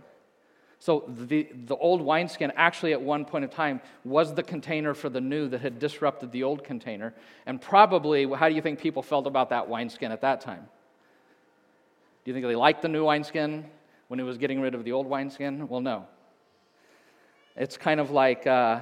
[0.84, 5.08] So the, the old wineskin actually at one point in time was the container for
[5.08, 7.14] the new that had disrupted the old container.
[7.46, 10.68] And probably, how do you think people felt about that wineskin at that time?
[12.26, 13.64] Do you think they liked the new wineskin
[14.10, 15.70] when it was getting rid of the old wineskin?
[15.70, 16.06] Well, no.
[17.56, 18.82] It's kind of like uh,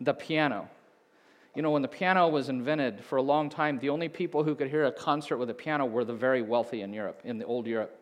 [0.00, 0.68] the piano.
[1.54, 4.56] You know, when the piano was invented for a long time, the only people who
[4.56, 7.44] could hear a concert with a piano were the very wealthy in Europe, in the
[7.44, 7.94] old Europe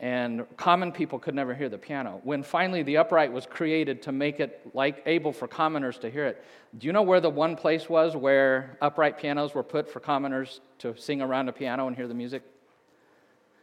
[0.00, 2.22] and common people could never hear the piano.
[2.24, 6.26] When finally the upright was created to make it like able for commoners to hear
[6.26, 6.42] it,
[6.78, 10.62] do you know where the one place was where upright pianos were put for commoners
[10.78, 12.42] to sing around a piano and hear the music?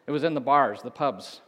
[0.06, 1.41] It was in the bars, the pubs.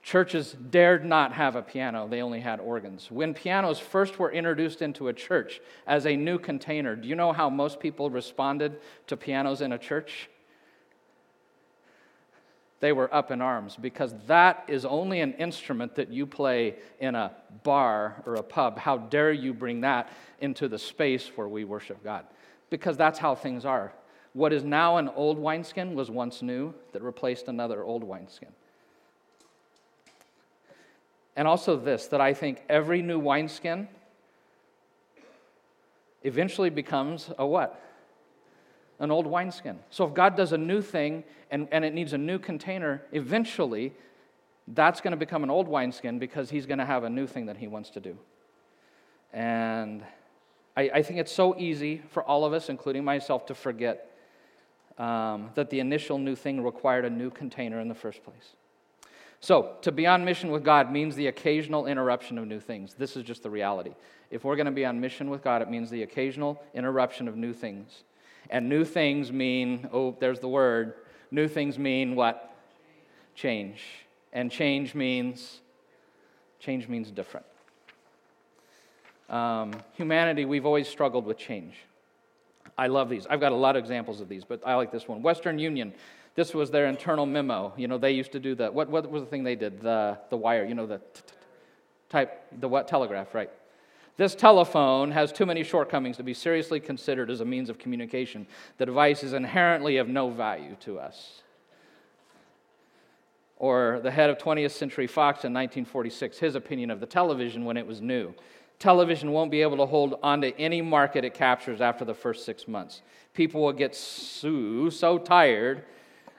[0.00, 3.10] Churches dared not have a piano, they only had organs.
[3.10, 7.32] When pianos first were introduced into a church as a new container, do you know
[7.32, 10.30] how most people responded to pianos in a church?
[12.80, 17.14] They were up in arms because that is only an instrument that you play in
[17.14, 18.78] a bar or a pub.
[18.78, 22.24] How dare you bring that into the space where we worship God?
[22.70, 23.92] Because that's how things are.
[24.32, 28.50] What is now an old wineskin was once new that replaced another old wineskin.
[31.36, 33.88] And also, this that I think every new wineskin
[36.22, 37.80] eventually becomes a what?
[39.00, 39.78] an old wineskin.
[39.88, 43.92] So if God does a new thing and, and it needs a new container, eventually
[44.68, 47.46] that's going to become an old wineskin because he's going to have a new thing
[47.46, 48.16] that he wants to do.
[49.32, 50.04] And
[50.76, 54.16] I, I think it's so easy for all of us, including myself, to forget
[54.98, 58.54] um, that the initial new thing required a new container in the first place.
[59.42, 62.94] So, to be on mission with God means the occasional interruption of new things.
[62.94, 63.94] This is just the reality.
[64.30, 67.36] If we're going to be on mission with God, it means the occasional interruption of
[67.36, 68.04] new things.
[68.50, 70.94] And new things mean, oh, there's the word.
[71.30, 72.56] New things mean what?
[73.34, 73.80] Change.
[74.32, 75.60] And change means,
[76.58, 77.46] change means different.
[79.28, 81.74] Um, humanity, we've always struggled with change.
[82.76, 83.26] I love these.
[83.28, 85.22] I've got a lot of examples of these, but I like this one.
[85.22, 85.92] Western Union,
[86.34, 87.72] this was their internal memo.
[87.76, 89.80] You know, they used to do the, what, what was the thing they did?
[89.80, 91.00] The, the wire, you know, the
[92.08, 92.88] type, the what?
[92.88, 93.50] Telegraph, right.
[94.16, 98.46] This telephone has too many shortcomings to be seriously considered as a means of communication.
[98.78, 101.42] The device is inherently of no value to us.
[103.56, 107.76] Or the head of 20th Century Fox in 1946, his opinion of the television when
[107.76, 108.34] it was new.
[108.78, 112.46] Television won't be able to hold on to any market it captures after the first
[112.46, 113.02] six months.
[113.34, 115.84] People will get so, so tired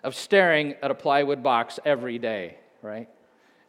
[0.04, 3.08] of staring at a plywood box every day, right?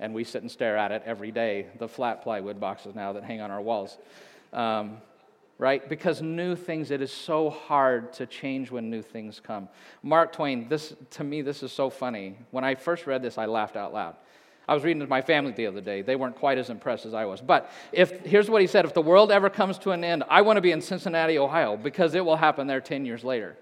[0.02, 3.22] And we sit and stare at it every day, the flat plywood boxes now that
[3.22, 3.96] hang on our walls.
[4.52, 4.98] Um,
[5.58, 5.88] right?
[5.88, 9.68] Because new things, it is so hard to change when new things come.
[10.03, 12.36] Mark Twain, this to me, this is so funny.
[12.50, 14.16] When I first read this, I laughed out loud.
[14.66, 16.03] I was reading to my family the other day.
[16.03, 17.40] They weren't quite as impressed as I was.
[17.40, 20.42] But if here's what he said: If the world ever comes to an end, I
[20.42, 23.57] want to be in Cincinnati, Ohio, because it will happen there 10 years later.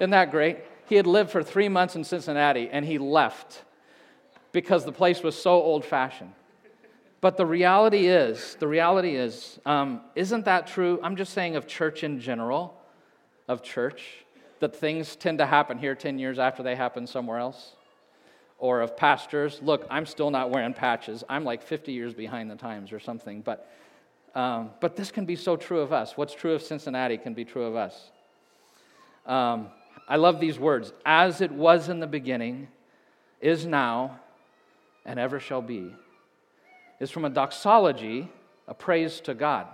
[0.00, 0.58] Isn't that great?
[0.88, 3.62] He had lived for three months in Cincinnati and he left
[4.52, 6.32] because the place was so old fashioned.
[7.20, 11.00] But the reality is, the reality is, um, isn't that true?
[11.02, 12.80] I'm just saying of church in general,
[13.48, 14.24] of church,
[14.60, 17.74] that things tend to happen here 10 years after they happen somewhere else.
[18.58, 19.60] or of pastors.
[19.62, 21.22] Look, I'm still not wearing patches.
[21.28, 23.40] I'm like 50 years behind the times or something.
[23.40, 23.70] But,
[24.34, 26.16] um, but this can be so true of us.
[26.16, 28.10] What's true of Cincinnati can be true of us.
[29.26, 29.68] Um,
[30.08, 32.66] I love these words as it was in the beginning,
[33.40, 34.18] is now,
[35.08, 35.94] and ever shall be.
[37.00, 38.30] Is from a doxology,
[38.68, 39.66] a praise to God.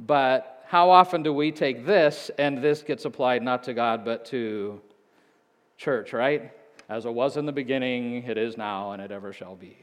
[0.00, 4.24] But how often do we take this and this gets applied not to God but
[4.26, 4.80] to
[5.76, 6.50] church, right?
[6.88, 9.76] As it was in the beginning, it is now, and it ever shall be.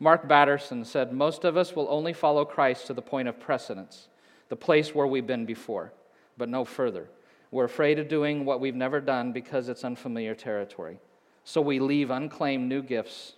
[0.00, 4.08] Mark Batterson said, Most of us will only follow Christ to the point of precedence,
[4.48, 5.92] the place where we've been before,
[6.38, 7.08] but no further.
[7.50, 10.98] We're afraid of doing what we've never done because it's unfamiliar territory.
[11.44, 13.34] So we leave unclaimed new gifts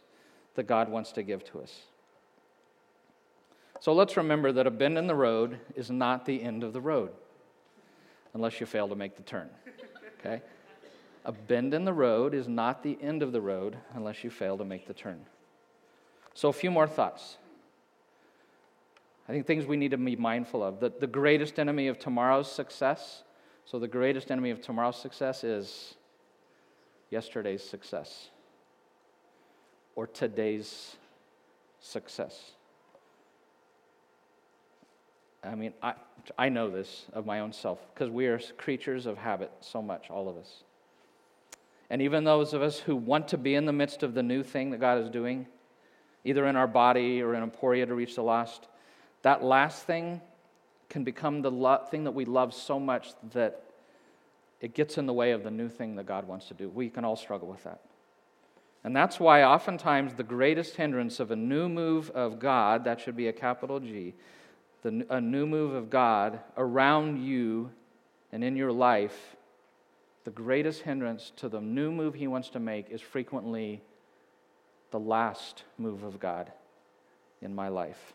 [0.54, 1.82] that God wants to give to us.
[3.80, 6.80] So let's remember that a bend in the road is not the end of the
[6.80, 7.10] road,
[8.32, 9.48] unless you fail to make the turn.
[10.20, 10.40] Okay?
[11.24, 14.56] A bend in the road is not the end of the road unless you fail
[14.58, 15.20] to make the turn.
[16.34, 17.36] So, a few more thoughts.
[19.28, 20.80] I think things we need to be mindful of.
[20.80, 23.22] The, the greatest enemy of tomorrow's success,
[23.64, 25.94] so the greatest enemy of tomorrow's success is
[27.14, 28.28] yesterday's success
[29.94, 30.96] or today's
[31.80, 32.50] success.
[35.44, 35.94] I mean, I,
[36.36, 40.10] I know this of my own self because we are creatures of habit so much,
[40.10, 40.64] all of us.
[41.88, 44.42] And even those of us who want to be in the midst of the new
[44.42, 45.46] thing that God is doing,
[46.24, 48.66] either in our body or in Emporia to reach the lost,
[49.22, 50.20] that last thing
[50.88, 53.62] can become the lo- thing that we love so much that
[54.64, 56.70] it gets in the way of the new thing that God wants to do.
[56.70, 57.80] We can all struggle with that.
[58.82, 63.14] And that's why oftentimes the greatest hindrance of a new move of God, that should
[63.14, 64.14] be a capital G,
[64.82, 67.70] the, a new move of God around you
[68.32, 69.36] and in your life
[70.24, 73.82] the greatest hindrance to the new move he wants to make is frequently
[74.90, 76.50] the last move of God
[77.42, 78.14] in my life.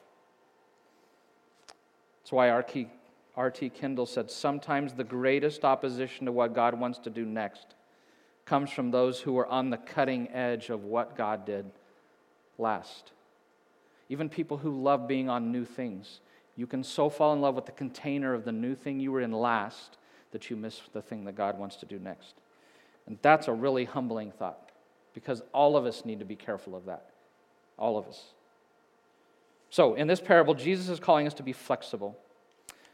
[2.23, 2.49] That's why
[3.39, 3.69] R.T.
[3.69, 7.67] Kendall said sometimes the greatest opposition to what God wants to do next
[8.45, 11.71] comes from those who are on the cutting edge of what God did
[12.57, 13.13] last.
[14.09, 16.19] Even people who love being on new things.
[16.57, 19.21] You can so fall in love with the container of the new thing you were
[19.21, 19.97] in last
[20.31, 22.33] that you miss the thing that God wants to do next.
[23.07, 24.69] And that's a really humbling thought
[25.13, 27.05] because all of us need to be careful of that.
[27.77, 28.21] All of us.
[29.69, 32.17] So, in this parable, Jesus is calling us to be flexible,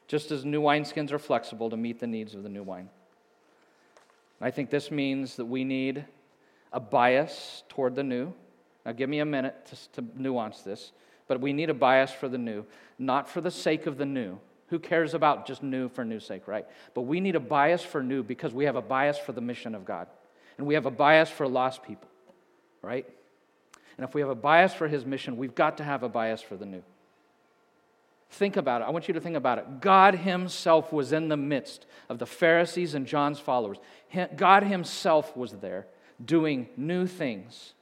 [0.08, 2.90] just as new wineskins are flexible to meet the needs of the new wine.
[4.42, 6.06] I think this means that we need
[6.72, 8.34] a bias toward the new.
[8.86, 10.92] Now, give me a minute to, to nuance this,
[11.28, 12.66] but we need a bias for the new,
[13.00, 14.38] not for the sake of the new,
[14.68, 16.66] who cares about just new for new sake, right?
[16.94, 19.74] But we need a bias for new because we have a bias for the mission
[19.74, 20.08] of God.
[20.58, 22.10] And we have a bias for lost people,
[22.82, 23.08] right?
[23.98, 26.42] And if we have a bias for his mission, we've got to have a bias
[26.42, 26.84] for the new.
[28.30, 28.86] Think about it.
[28.86, 29.82] I want you to think about it.
[29.82, 33.78] God Himself was in the midst of the Pharisees and John's followers.
[34.36, 35.88] God Himself was there
[36.24, 37.74] doing new things.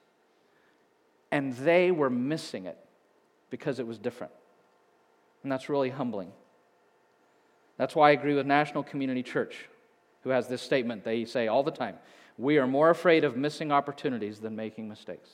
[1.31, 2.77] And they were missing it
[3.49, 4.33] because it was different.
[5.41, 6.31] And that's really humbling.
[7.77, 9.67] That's why I agree with National Community Church,
[10.21, 11.95] who has this statement they say all the time
[12.37, 15.29] We are more afraid of missing opportunities than making mistakes.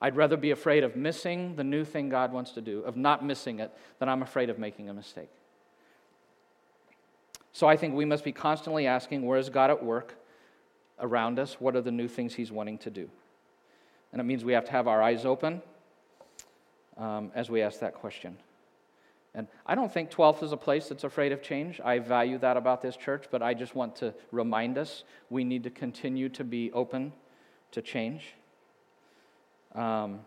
[0.00, 3.24] I'd rather be afraid of missing the new thing God wants to do, of not
[3.24, 5.30] missing it, than I'm afraid of making a mistake.
[7.52, 10.14] So I think we must be constantly asking where is God at work
[11.00, 11.60] around us?
[11.60, 13.10] What are the new things He's wanting to do?
[14.12, 15.62] And it means we have to have our eyes open
[16.96, 18.36] um, as we ask that question.
[19.34, 21.80] And I don't think 12th is a place that's afraid of change.
[21.84, 25.64] I value that about this church, but I just want to remind us we need
[25.64, 27.12] to continue to be open
[27.72, 28.34] to change.
[29.74, 30.20] Um,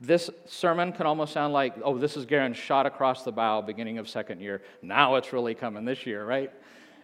[0.00, 3.98] this sermon can almost sound like, oh, this is Garen shot across the bow beginning
[3.98, 4.62] of second year.
[4.80, 6.52] Now it's really coming this year, right?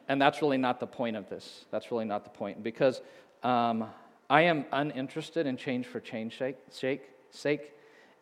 [0.08, 1.64] And that's really not the point of this.
[1.70, 2.62] That's really not the point.
[2.62, 3.00] Because
[3.42, 3.86] um,
[4.30, 7.72] I am uninterested in change for change sake, sake, sake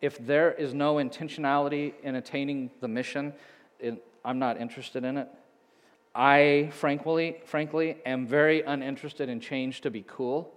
[0.03, 3.31] if there is no intentionality in attaining the mission,
[3.79, 5.29] it, I'm not interested in it.
[6.13, 10.53] I, frankly, frankly, am very uninterested in change to be cool.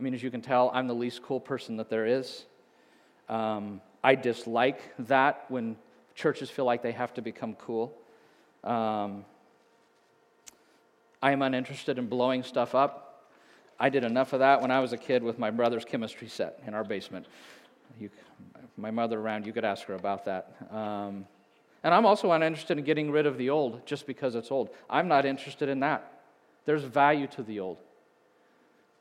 [0.00, 2.46] I mean, as you can tell, I'm the least cool person that there is.
[3.28, 5.76] Um, I dislike that when
[6.14, 7.92] churches feel like they have to become cool.
[8.64, 9.26] Um,
[11.22, 13.28] I am uninterested in blowing stuff up.
[13.78, 16.62] I did enough of that when I was a kid with my brother's chemistry set
[16.66, 17.26] in our basement.
[18.00, 18.08] You,
[18.78, 20.54] my mother around, you could ask her about that.
[20.70, 21.26] Um,
[21.82, 24.70] and I'm also uninterested in getting rid of the old just because it's old.
[24.88, 26.22] I'm not interested in that.
[26.64, 27.76] There's value to the old.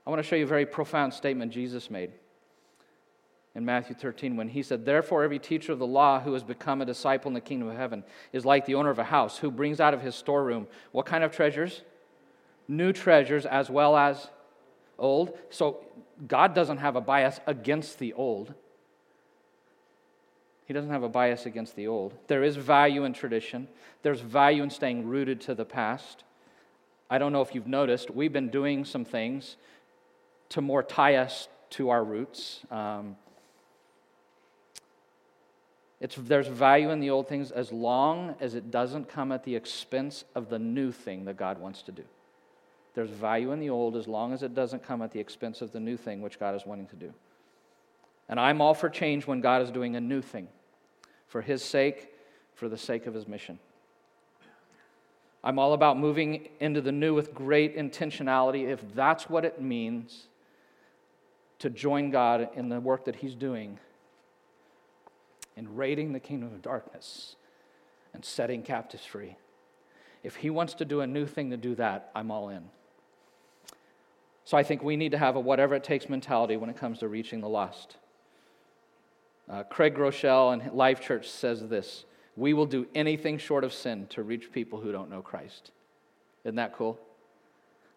[0.06, 2.12] I want to show you a very profound statement Jesus made
[3.56, 6.82] in Matthew 13 when he said, Therefore, every teacher of the law who has become
[6.82, 9.52] a disciple in the kingdom of heaven is like the owner of a house who
[9.52, 11.82] brings out of his storeroom what kind of treasures?
[12.68, 14.30] New treasures as well as
[14.98, 15.38] old.
[15.50, 15.86] So
[16.28, 18.54] God doesn't have a bias against the old.
[20.66, 22.14] He doesn't have a bias against the old.
[22.28, 23.68] There is value in tradition,
[24.04, 26.24] there's value in staying rooted to the past.
[27.10, 29.58] I don't know if you've noticed, we've been doing some things
[30.50, 32.62] to more tie us to our roots.
[32.72, 33.16] Um,
[36.00, 39.56] it's, there's value in the old things as long as it doesn't come at the
[39.56, 42.04] expense of the new thing that God wants to do.
[42.96, 45.72] There's value in the old as long as it doesn't come at the expense of
[45.72, 47.14] the new thing which God is wanting to do.
[48.28, 50.48] And I'm all for change when God is doing a new thing
[51.28, 52.14] for His sake,
[52.56, 53.60] for the sake of His mission.
[55.44, 60.28] I'm all about moving into the new with great intentionality if that's what it means
[61.60, 63.80] to join God in the work that He's doing
[65.56, 67.36] in raiding the kingdom of darkness
[68.14, 69.36] and setting captives free.
[70.24, 72.64] If He wants to do a new thing to do that, I'm all in.
[74.46, 77.00] So I think we need to have a whatever it takes mentality when it comes
[77.00, 77.98] to reaching the lost.
[79.50, 82.06] Uh, Craig Groeschel and Life Church says this
[82.36, 85.72] We will do anything short of sin to reach people who don't know Christ.
[86.44, 87.00] Isn't that cool?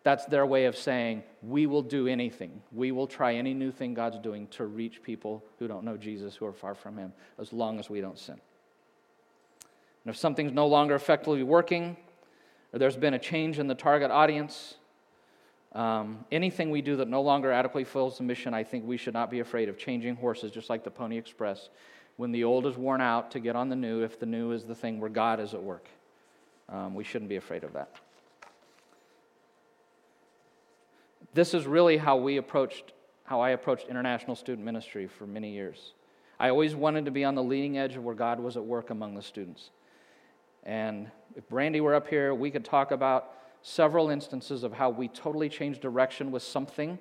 [0.04, 2.60] That's their way of saying, we will do anything.
[2.72, 6.34] We will try any new thing God's doing to reach people who don't know Jesus,
[6.34, 8.40] who are far from Him, as long as we don't sin.
[10.04, 11.96] And if something's no longer effectively working,
[12.72, 14.74] or there's been a change in the target audience,
[15.72, 19.14] um, anything we do that no longer adequately fulfills the mission, I think we should
[19.14, 21.68] not be afraid of changing horses, just like the Pony Express.
[22.16, 24.64] When the old is worn out, to get on the new, if the new is
[24.64, 25.86] the thing where God is at work.
[26.68, 27.94] Um, we shouldn't be afraid of that.
[31.34, 32.92] This is really how we approached,
[33.24, 35.94] how I approached international student ministry for many years.
[36.38, 38.90] I always wanted to be on the leading edge of where God was at work
[38.90, 39.70] among the students.
[40.64, 45.08] And if Brandy were up here, we could talk about several instances of how we
[45.08, 46.98] totally changed direction with something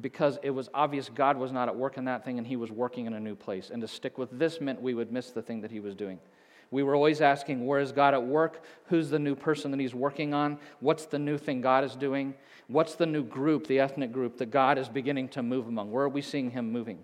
[0.00, 2.70] because it was obvious God was not at work in that thing and he was
[2.70, 3.70] working in a new place.
[3.70, 6.18] And to stick with this meant we would miss the thing that he was doing.
[6.70, 8.62] We were always asking, where is God at work?
[8.86, 10.58] Who's the new person that he's working on?
[10.78, 12.34] What's the new thing God is doing?
[12.68, 15.90] What's the new group, the ethnic group, that God is beginning to move among?
[15.90, 16.98] Where are we seeing him moving?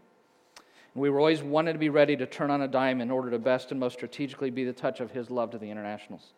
[0.94, 3.30] And we were always wanted to be ready to turn on a dime in order
[3.30, 6.32] to best and most strategically be the touch of his love to the internationals.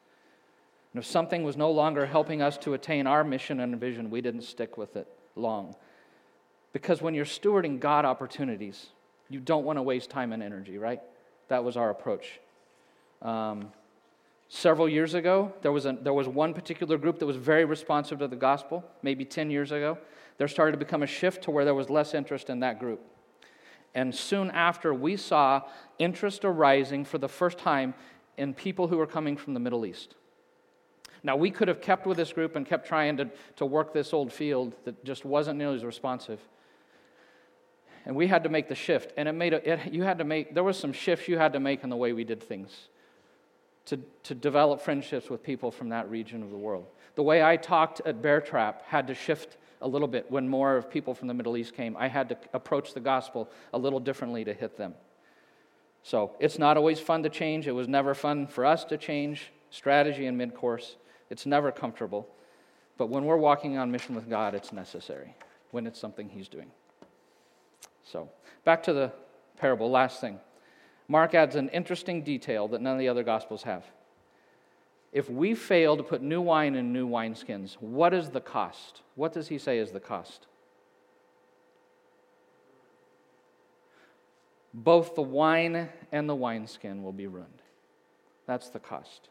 [0.94, 4.22] And if something was no longer helping us to attain our mission and vision, we
[4.22, 5.06] didn't stick with it
[5.36, 5.76] long.
[6.72, 8.86] Because when you're stewarding God opportunities,
[9.28, 11.02] you don't want to waste time and energy, right?
[11.48, 12.40] That was our approach.
[13.22, 13.72] Um,
[14.48, 18.18] several years ago, there was, a, there was one particular group that was very responsive
[18.20, 19.98] to the gospel, maybe 10 years ago.
[20.38, 23.00] There started to become a shift to where there was less interest in that group.
[23.94, 25.62] And soon after, we saw
[25.98, 27.94] interest arising for the first time
[28.36, 30.14] in people who were coming from the Middle East.
[31.24, 34.12] Now, we could have kept with this group and kept trying to, to work this
[34.12, 36.38] old field that just wasn't nearly as responsive.
[38.04, 39.12] And we had to make the shift.
[39.16, 41.54] And it made a, it, you had to make, there was some shifts you had
[41.54, 42.88] to make in the way we did things
[43.88, 46.86] to, to develop friendships with people from that region of the world.
[47.14, 50.76] The way I talked at Bear Trap had to shift a little bit when more
[50.76, 51.96] of people from the Middle East came.
[51.96, 54.94] I had to approach the gospel a little differently to hit them.
[56.02, 57.66] So it's not always fun to change.
[57.66, 60.96] It was never fun for us to change strategy in mid course.
[61.30, 62.28] It's never comfortable.
[62.96, 65.34] But when we're walking on mission with God, it's necessary
[65.70, 66.70] when it's something He's doing.
[68.04, 68.28] So,
[68.64, 69.12] back to the
[69.58, 69.90] parable.
[69.90, 70.40] Last thing.
[71.08, 73.84] Mark adds an interesting detail that none of the other Gospels have.
[75.10, 79.00] If we fail to put new wine in new wineskins, what is the cost?
[79.14, 80.46] What does he say is the cost?
[84.74, 87.62] Both the wine and the wineskin will be ruined.
[88.46, 89.30] That's the cost.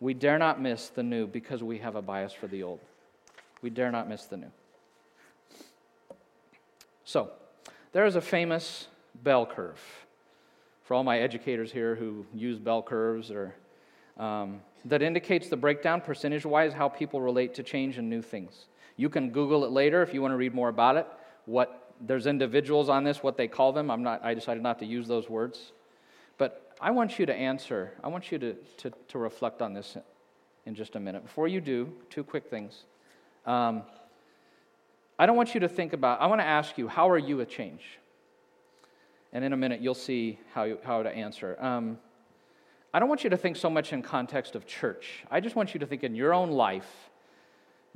[0.00, 2.80] We dare not miss the new because we have a bias for the old.
[3.62, 4.50] We dare not miss the new.
[7.04, 7.30] So,
[7.92, 8.88] there is a famous
[9.22, 10.05] bell curve
[10.86, 13.54] for all my educators here who use bell curves or
[14.18, 18.66] um, that indicates the breakdown percentage wise how people relate to change and new things.
[18.96, 21.06] You can google it later if you want to read more about it.
[21.44, 23.90] What there's individuals on this what they call them.
[23.90, 25.72] I'm not i decided not to use those words.
[26.38, 29.96] But i want you to answer i want you to, to, to reflect on this
[30.66, 31.24] in just a minute.
[31.24, 32.84] Before you do two quick things.
[33.44, 33.82] Um,
[35.18, 37.40] i don't want you to think about i want to ask you how are you
[37.40, 37.98] a change
[39.32, 41.56] and in a minute, you'll see how, how to answer.
[41.60, 41.98] Um,
[42.94, 45.24] I don't want you to think so much in context of church.
[45.30, 47.10] I just want you to think in your own life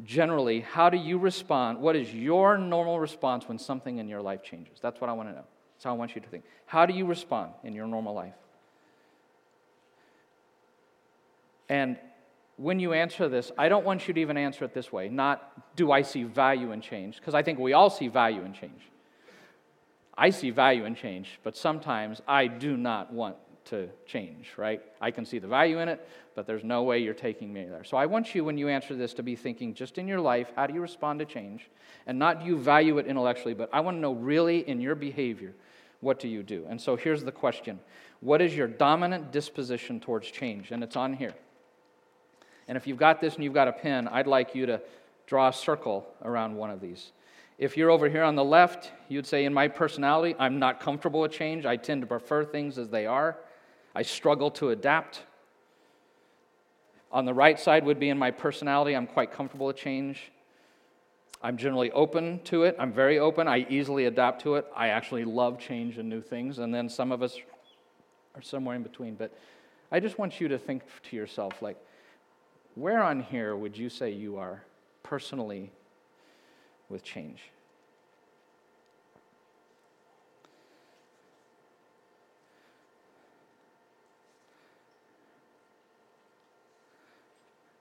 [0.05, 1.78] generally, how do you respond?
[1.78, 4.78] What is your normal response when something in your life changes?
[4.81, 5.45] That's what I want to know.
[5.74, 6.45] That's how I want you to think.
[6.66, 8.35] How do you respond in your normal life?
[11.68, 11.97] And
[12.57, 15.76] when you answer this, I don't want you to even answer it this way not,
[15.76, 17.16] do I see value in change?
[17.16, 18.83] Because I think we all see value in change.
[20.16, 23.36] I see value in change, but sometimes I do not want
[23.66, 24.82] to change, right?
[25.00, 27.84] I can see the value in it, but there's no way you're taking me there.
[27.84, 30.50] So I want you, when you answer this, to be thinking just in your life,
[30.56, 31.68] how do you respond to change?
[32.06, 34.94] And not do you value it intellectually, but I want to know really in your
[34.94, 35.54] behavior,
[36.00, 36.66] what do you do?
[36.68, 37.78] And so here's the question
[38.20, 40.70] What is your dominant disposition towards change?
[40.70, 41.34] And it's on here.
[42.66, 44.80] And if you've got this and you've got a pen, I'd like you to
[45.26, 47.12] draw a circle around one of these.
[47.61, 51.20] If you're over here on the left, you'd say, In my personality, I'm not comfortable
[51.20, 51.66] with change.
[51.66, 53.36] I tend to prefer things as they are.
[53.94, 55.20] I struggle to adapt.
[57.12, 60.32] On the right side would be in my personality, I'm quite comfortable with change.
[61.42, 62.76] I'm generally open to it.
[62.78, 63.46] I'm very open.
[63.46, 64.66] I easily adapt to it.
[64.74, 66.61] I actually love change and new things.
[66.61, 67.36] And then some of us
[68.34, 69.16] are somewhere in between.
[69.16, 69.36] But
[69.92, 71.76] I just want you to think to yourself, like,
[72.74, 74.62] where on here would you say you are
[75.02, 75.72] personally
[76.91, 77.41] with change?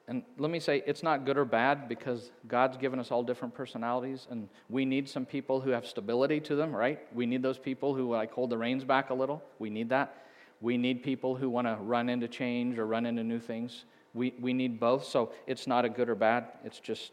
[0.08, 3.54] And let me say, it's not good or bad because God's given us all different
[3.54, 7.00] personalities, and we need some people who have stability to them, right?
[7.14, 9.44] We need those people who like hold the reins back a little.
[9.60, 10.26] We need that.
[10.62, 13.86] We need people who want to run into change or run into new things.
[14.16, 16.48] We, we need both, so it's not a good or bad.
[16.66, 17.12] It's just,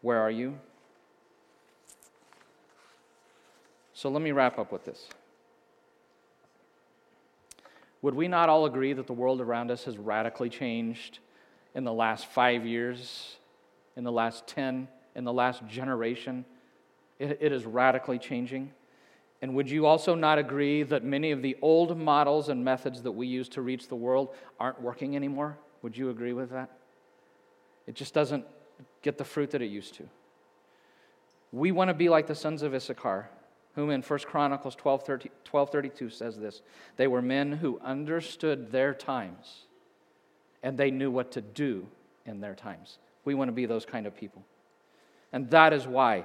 [0.00, 0.60] where are you?
[3.96, 5.08] So let me wrap up with this.
[8.02, 11.20] Would we not all agree that the world around us has radically changed
[11.74, 13.36] in the last five years,
[13.96, 16.44] in the last 10, in the last generation?
[17.18, 18.70] It, it is radically changing.
[19.40, 23.12] And would you also not agree that many of the old models and methods that
[23.12, 25.56] we use to reach the world aren't working anymore?
[25.80, 26.68] Would you agree with that?
[27.86, 28.44] It just doesn't
[29.00, 30.02] get the fruit that it used to.
[31.50, 33.30] We want to be like the sons of Issachar,
[33.76, 36.62] whom in 1 Chronicles 12, 30, 12 32 says this.
[36.96, 39.66] They were men who understood their times
[40.62, 41.86] and they knew what to do
[42.24, 42.98] in their times.
[43.24, 44.44] We want to be those kind of people.
[45.32, 46.24] And that is why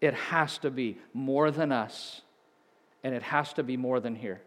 [0.00, 2.20] it has to be more than us
[3.02, 4.42] and it has to be more than here.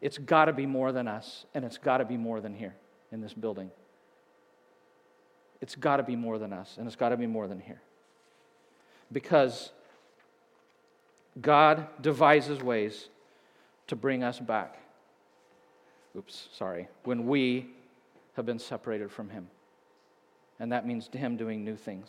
[0.00, 2.74] It's got to be more than us and it's got to be more than here
[3.12, 3.70] in this building.
[5.60, 7.80] It's got to be more than us, and it's got to be more than here.
[9.12, 9.72] Because
[11.38, 13.08] God devises ways
[13.86, 14.78] to bring us back.
[16.16, 16.88] Oops, sorry.
[17.04, 17.68] When we
[18.34, 19.48] have been separated from Him.
[20.58, 22.08] And that means to Him doing new things.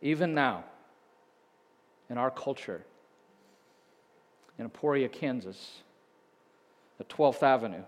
[0.00, 0.64] Even now,
[2.08, 2.82] in our culture,
[4.58, 5.82] in Emporia, Kansas,
[7.00, 7.82] at 12th Avenue,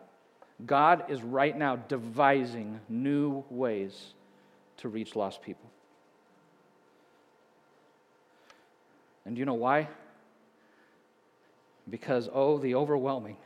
[0.67, 4.15] God is right now devising new ways
[4.79, 5.71] to reach lost people.
[9.25, 9.89] And do you know why?
[11.89, 13.37] Because, oh, the overwhelming,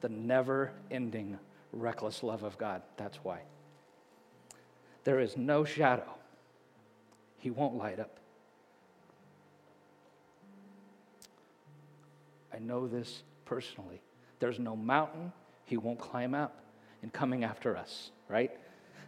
[0.00, 1.38] the never ending,
[1.72, 2.82] reckless love of God.
[2.96, 3.40] That's why.
[5.04, 6.14] There is no shadow
[7.38, 8.18] He won't light up.
[12.52, 14.00] I know this personally.
[14.40, 15.32] There's no mountain
[15.64, 16.64] he won't climb up
[17.02, 18.50] in coming after us, right?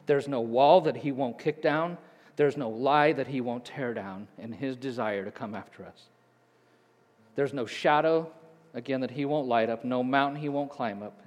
[0.07, 1.99] There's no wall that he won't kick down.
[2.37, 6.07] There's no lie that he won't tear down in his desire to come after us.
[7.35, 8.31] There's no shadow,
[8.74, 11.20] again, that he won't light up, no mountain he won't climb up,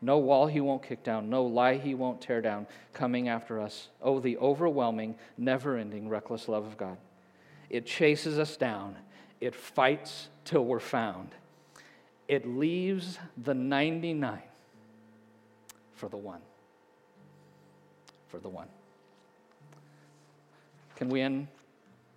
[0.00, 3.88] no wall he won't kick down, no lie he won't tear down coming after us.
[4.02, 6.96] Oh, the overwhelming, never ending, reckless love of God.
[7.70, 8.96] It chases us down,
[9.40, 11.30] it fights till we're found,
[12.28, 14.42] it leaves the 99
[15.94, 16.40] for the one.
[18.28, 18.68] For the one.
[20.98, 21.46] Can we end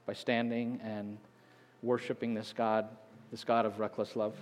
[0.07, 1.19] by standing and
[1.83, 2.87] worshiping this God,
[3.29, 4.35] this God of reckless love?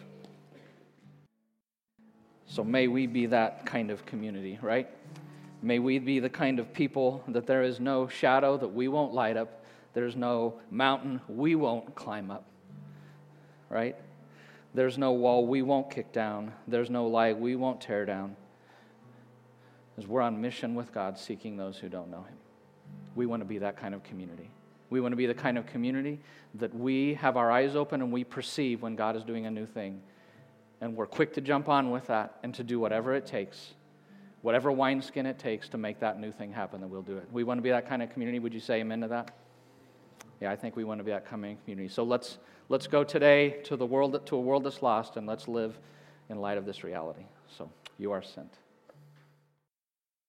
[2.48, 4.88] So may we be that kind of community, right?
[5.62, 9.14] May we be the kind of people that there is no shadow that we won't
[9.14, 12.46] light up, there's no mountain we won't climb up,
[13.70, 13.98] right?
[14.74, 18.38] There's no wall we won't kick down, there's no lie we won't tear down
[19.98, 22.39] is we're on mission with God seeking those who don't know Him.
[23.16, 24.50] We want to be that kind of community.
[24.90, 26.20] We want to be the kind of community
[26.56, 29.66] that we have our eyes open and we perceive when God is doing a new
[29.66, 30.02] thing.
[30.82, 33.74] And we're quick to jump on with that and to do whatever it takes.
[34.42, 37.28] whatever wineskin it takes to make that new thing happen, then we'll do it.
[37.32, 38.40] We want to be that kind of community.
[38.40, 39.36] Would you say amen to that?
[40.42, 41.90] Yeah, I think we want to be that coming community.
[41.90, 42.38] So let's
[42.70, 45.78] let's go today to the world to a world that's lost, and let's live
[46.30, 47.26] in light of this reality.
[47.58, 48.54] So you are sent.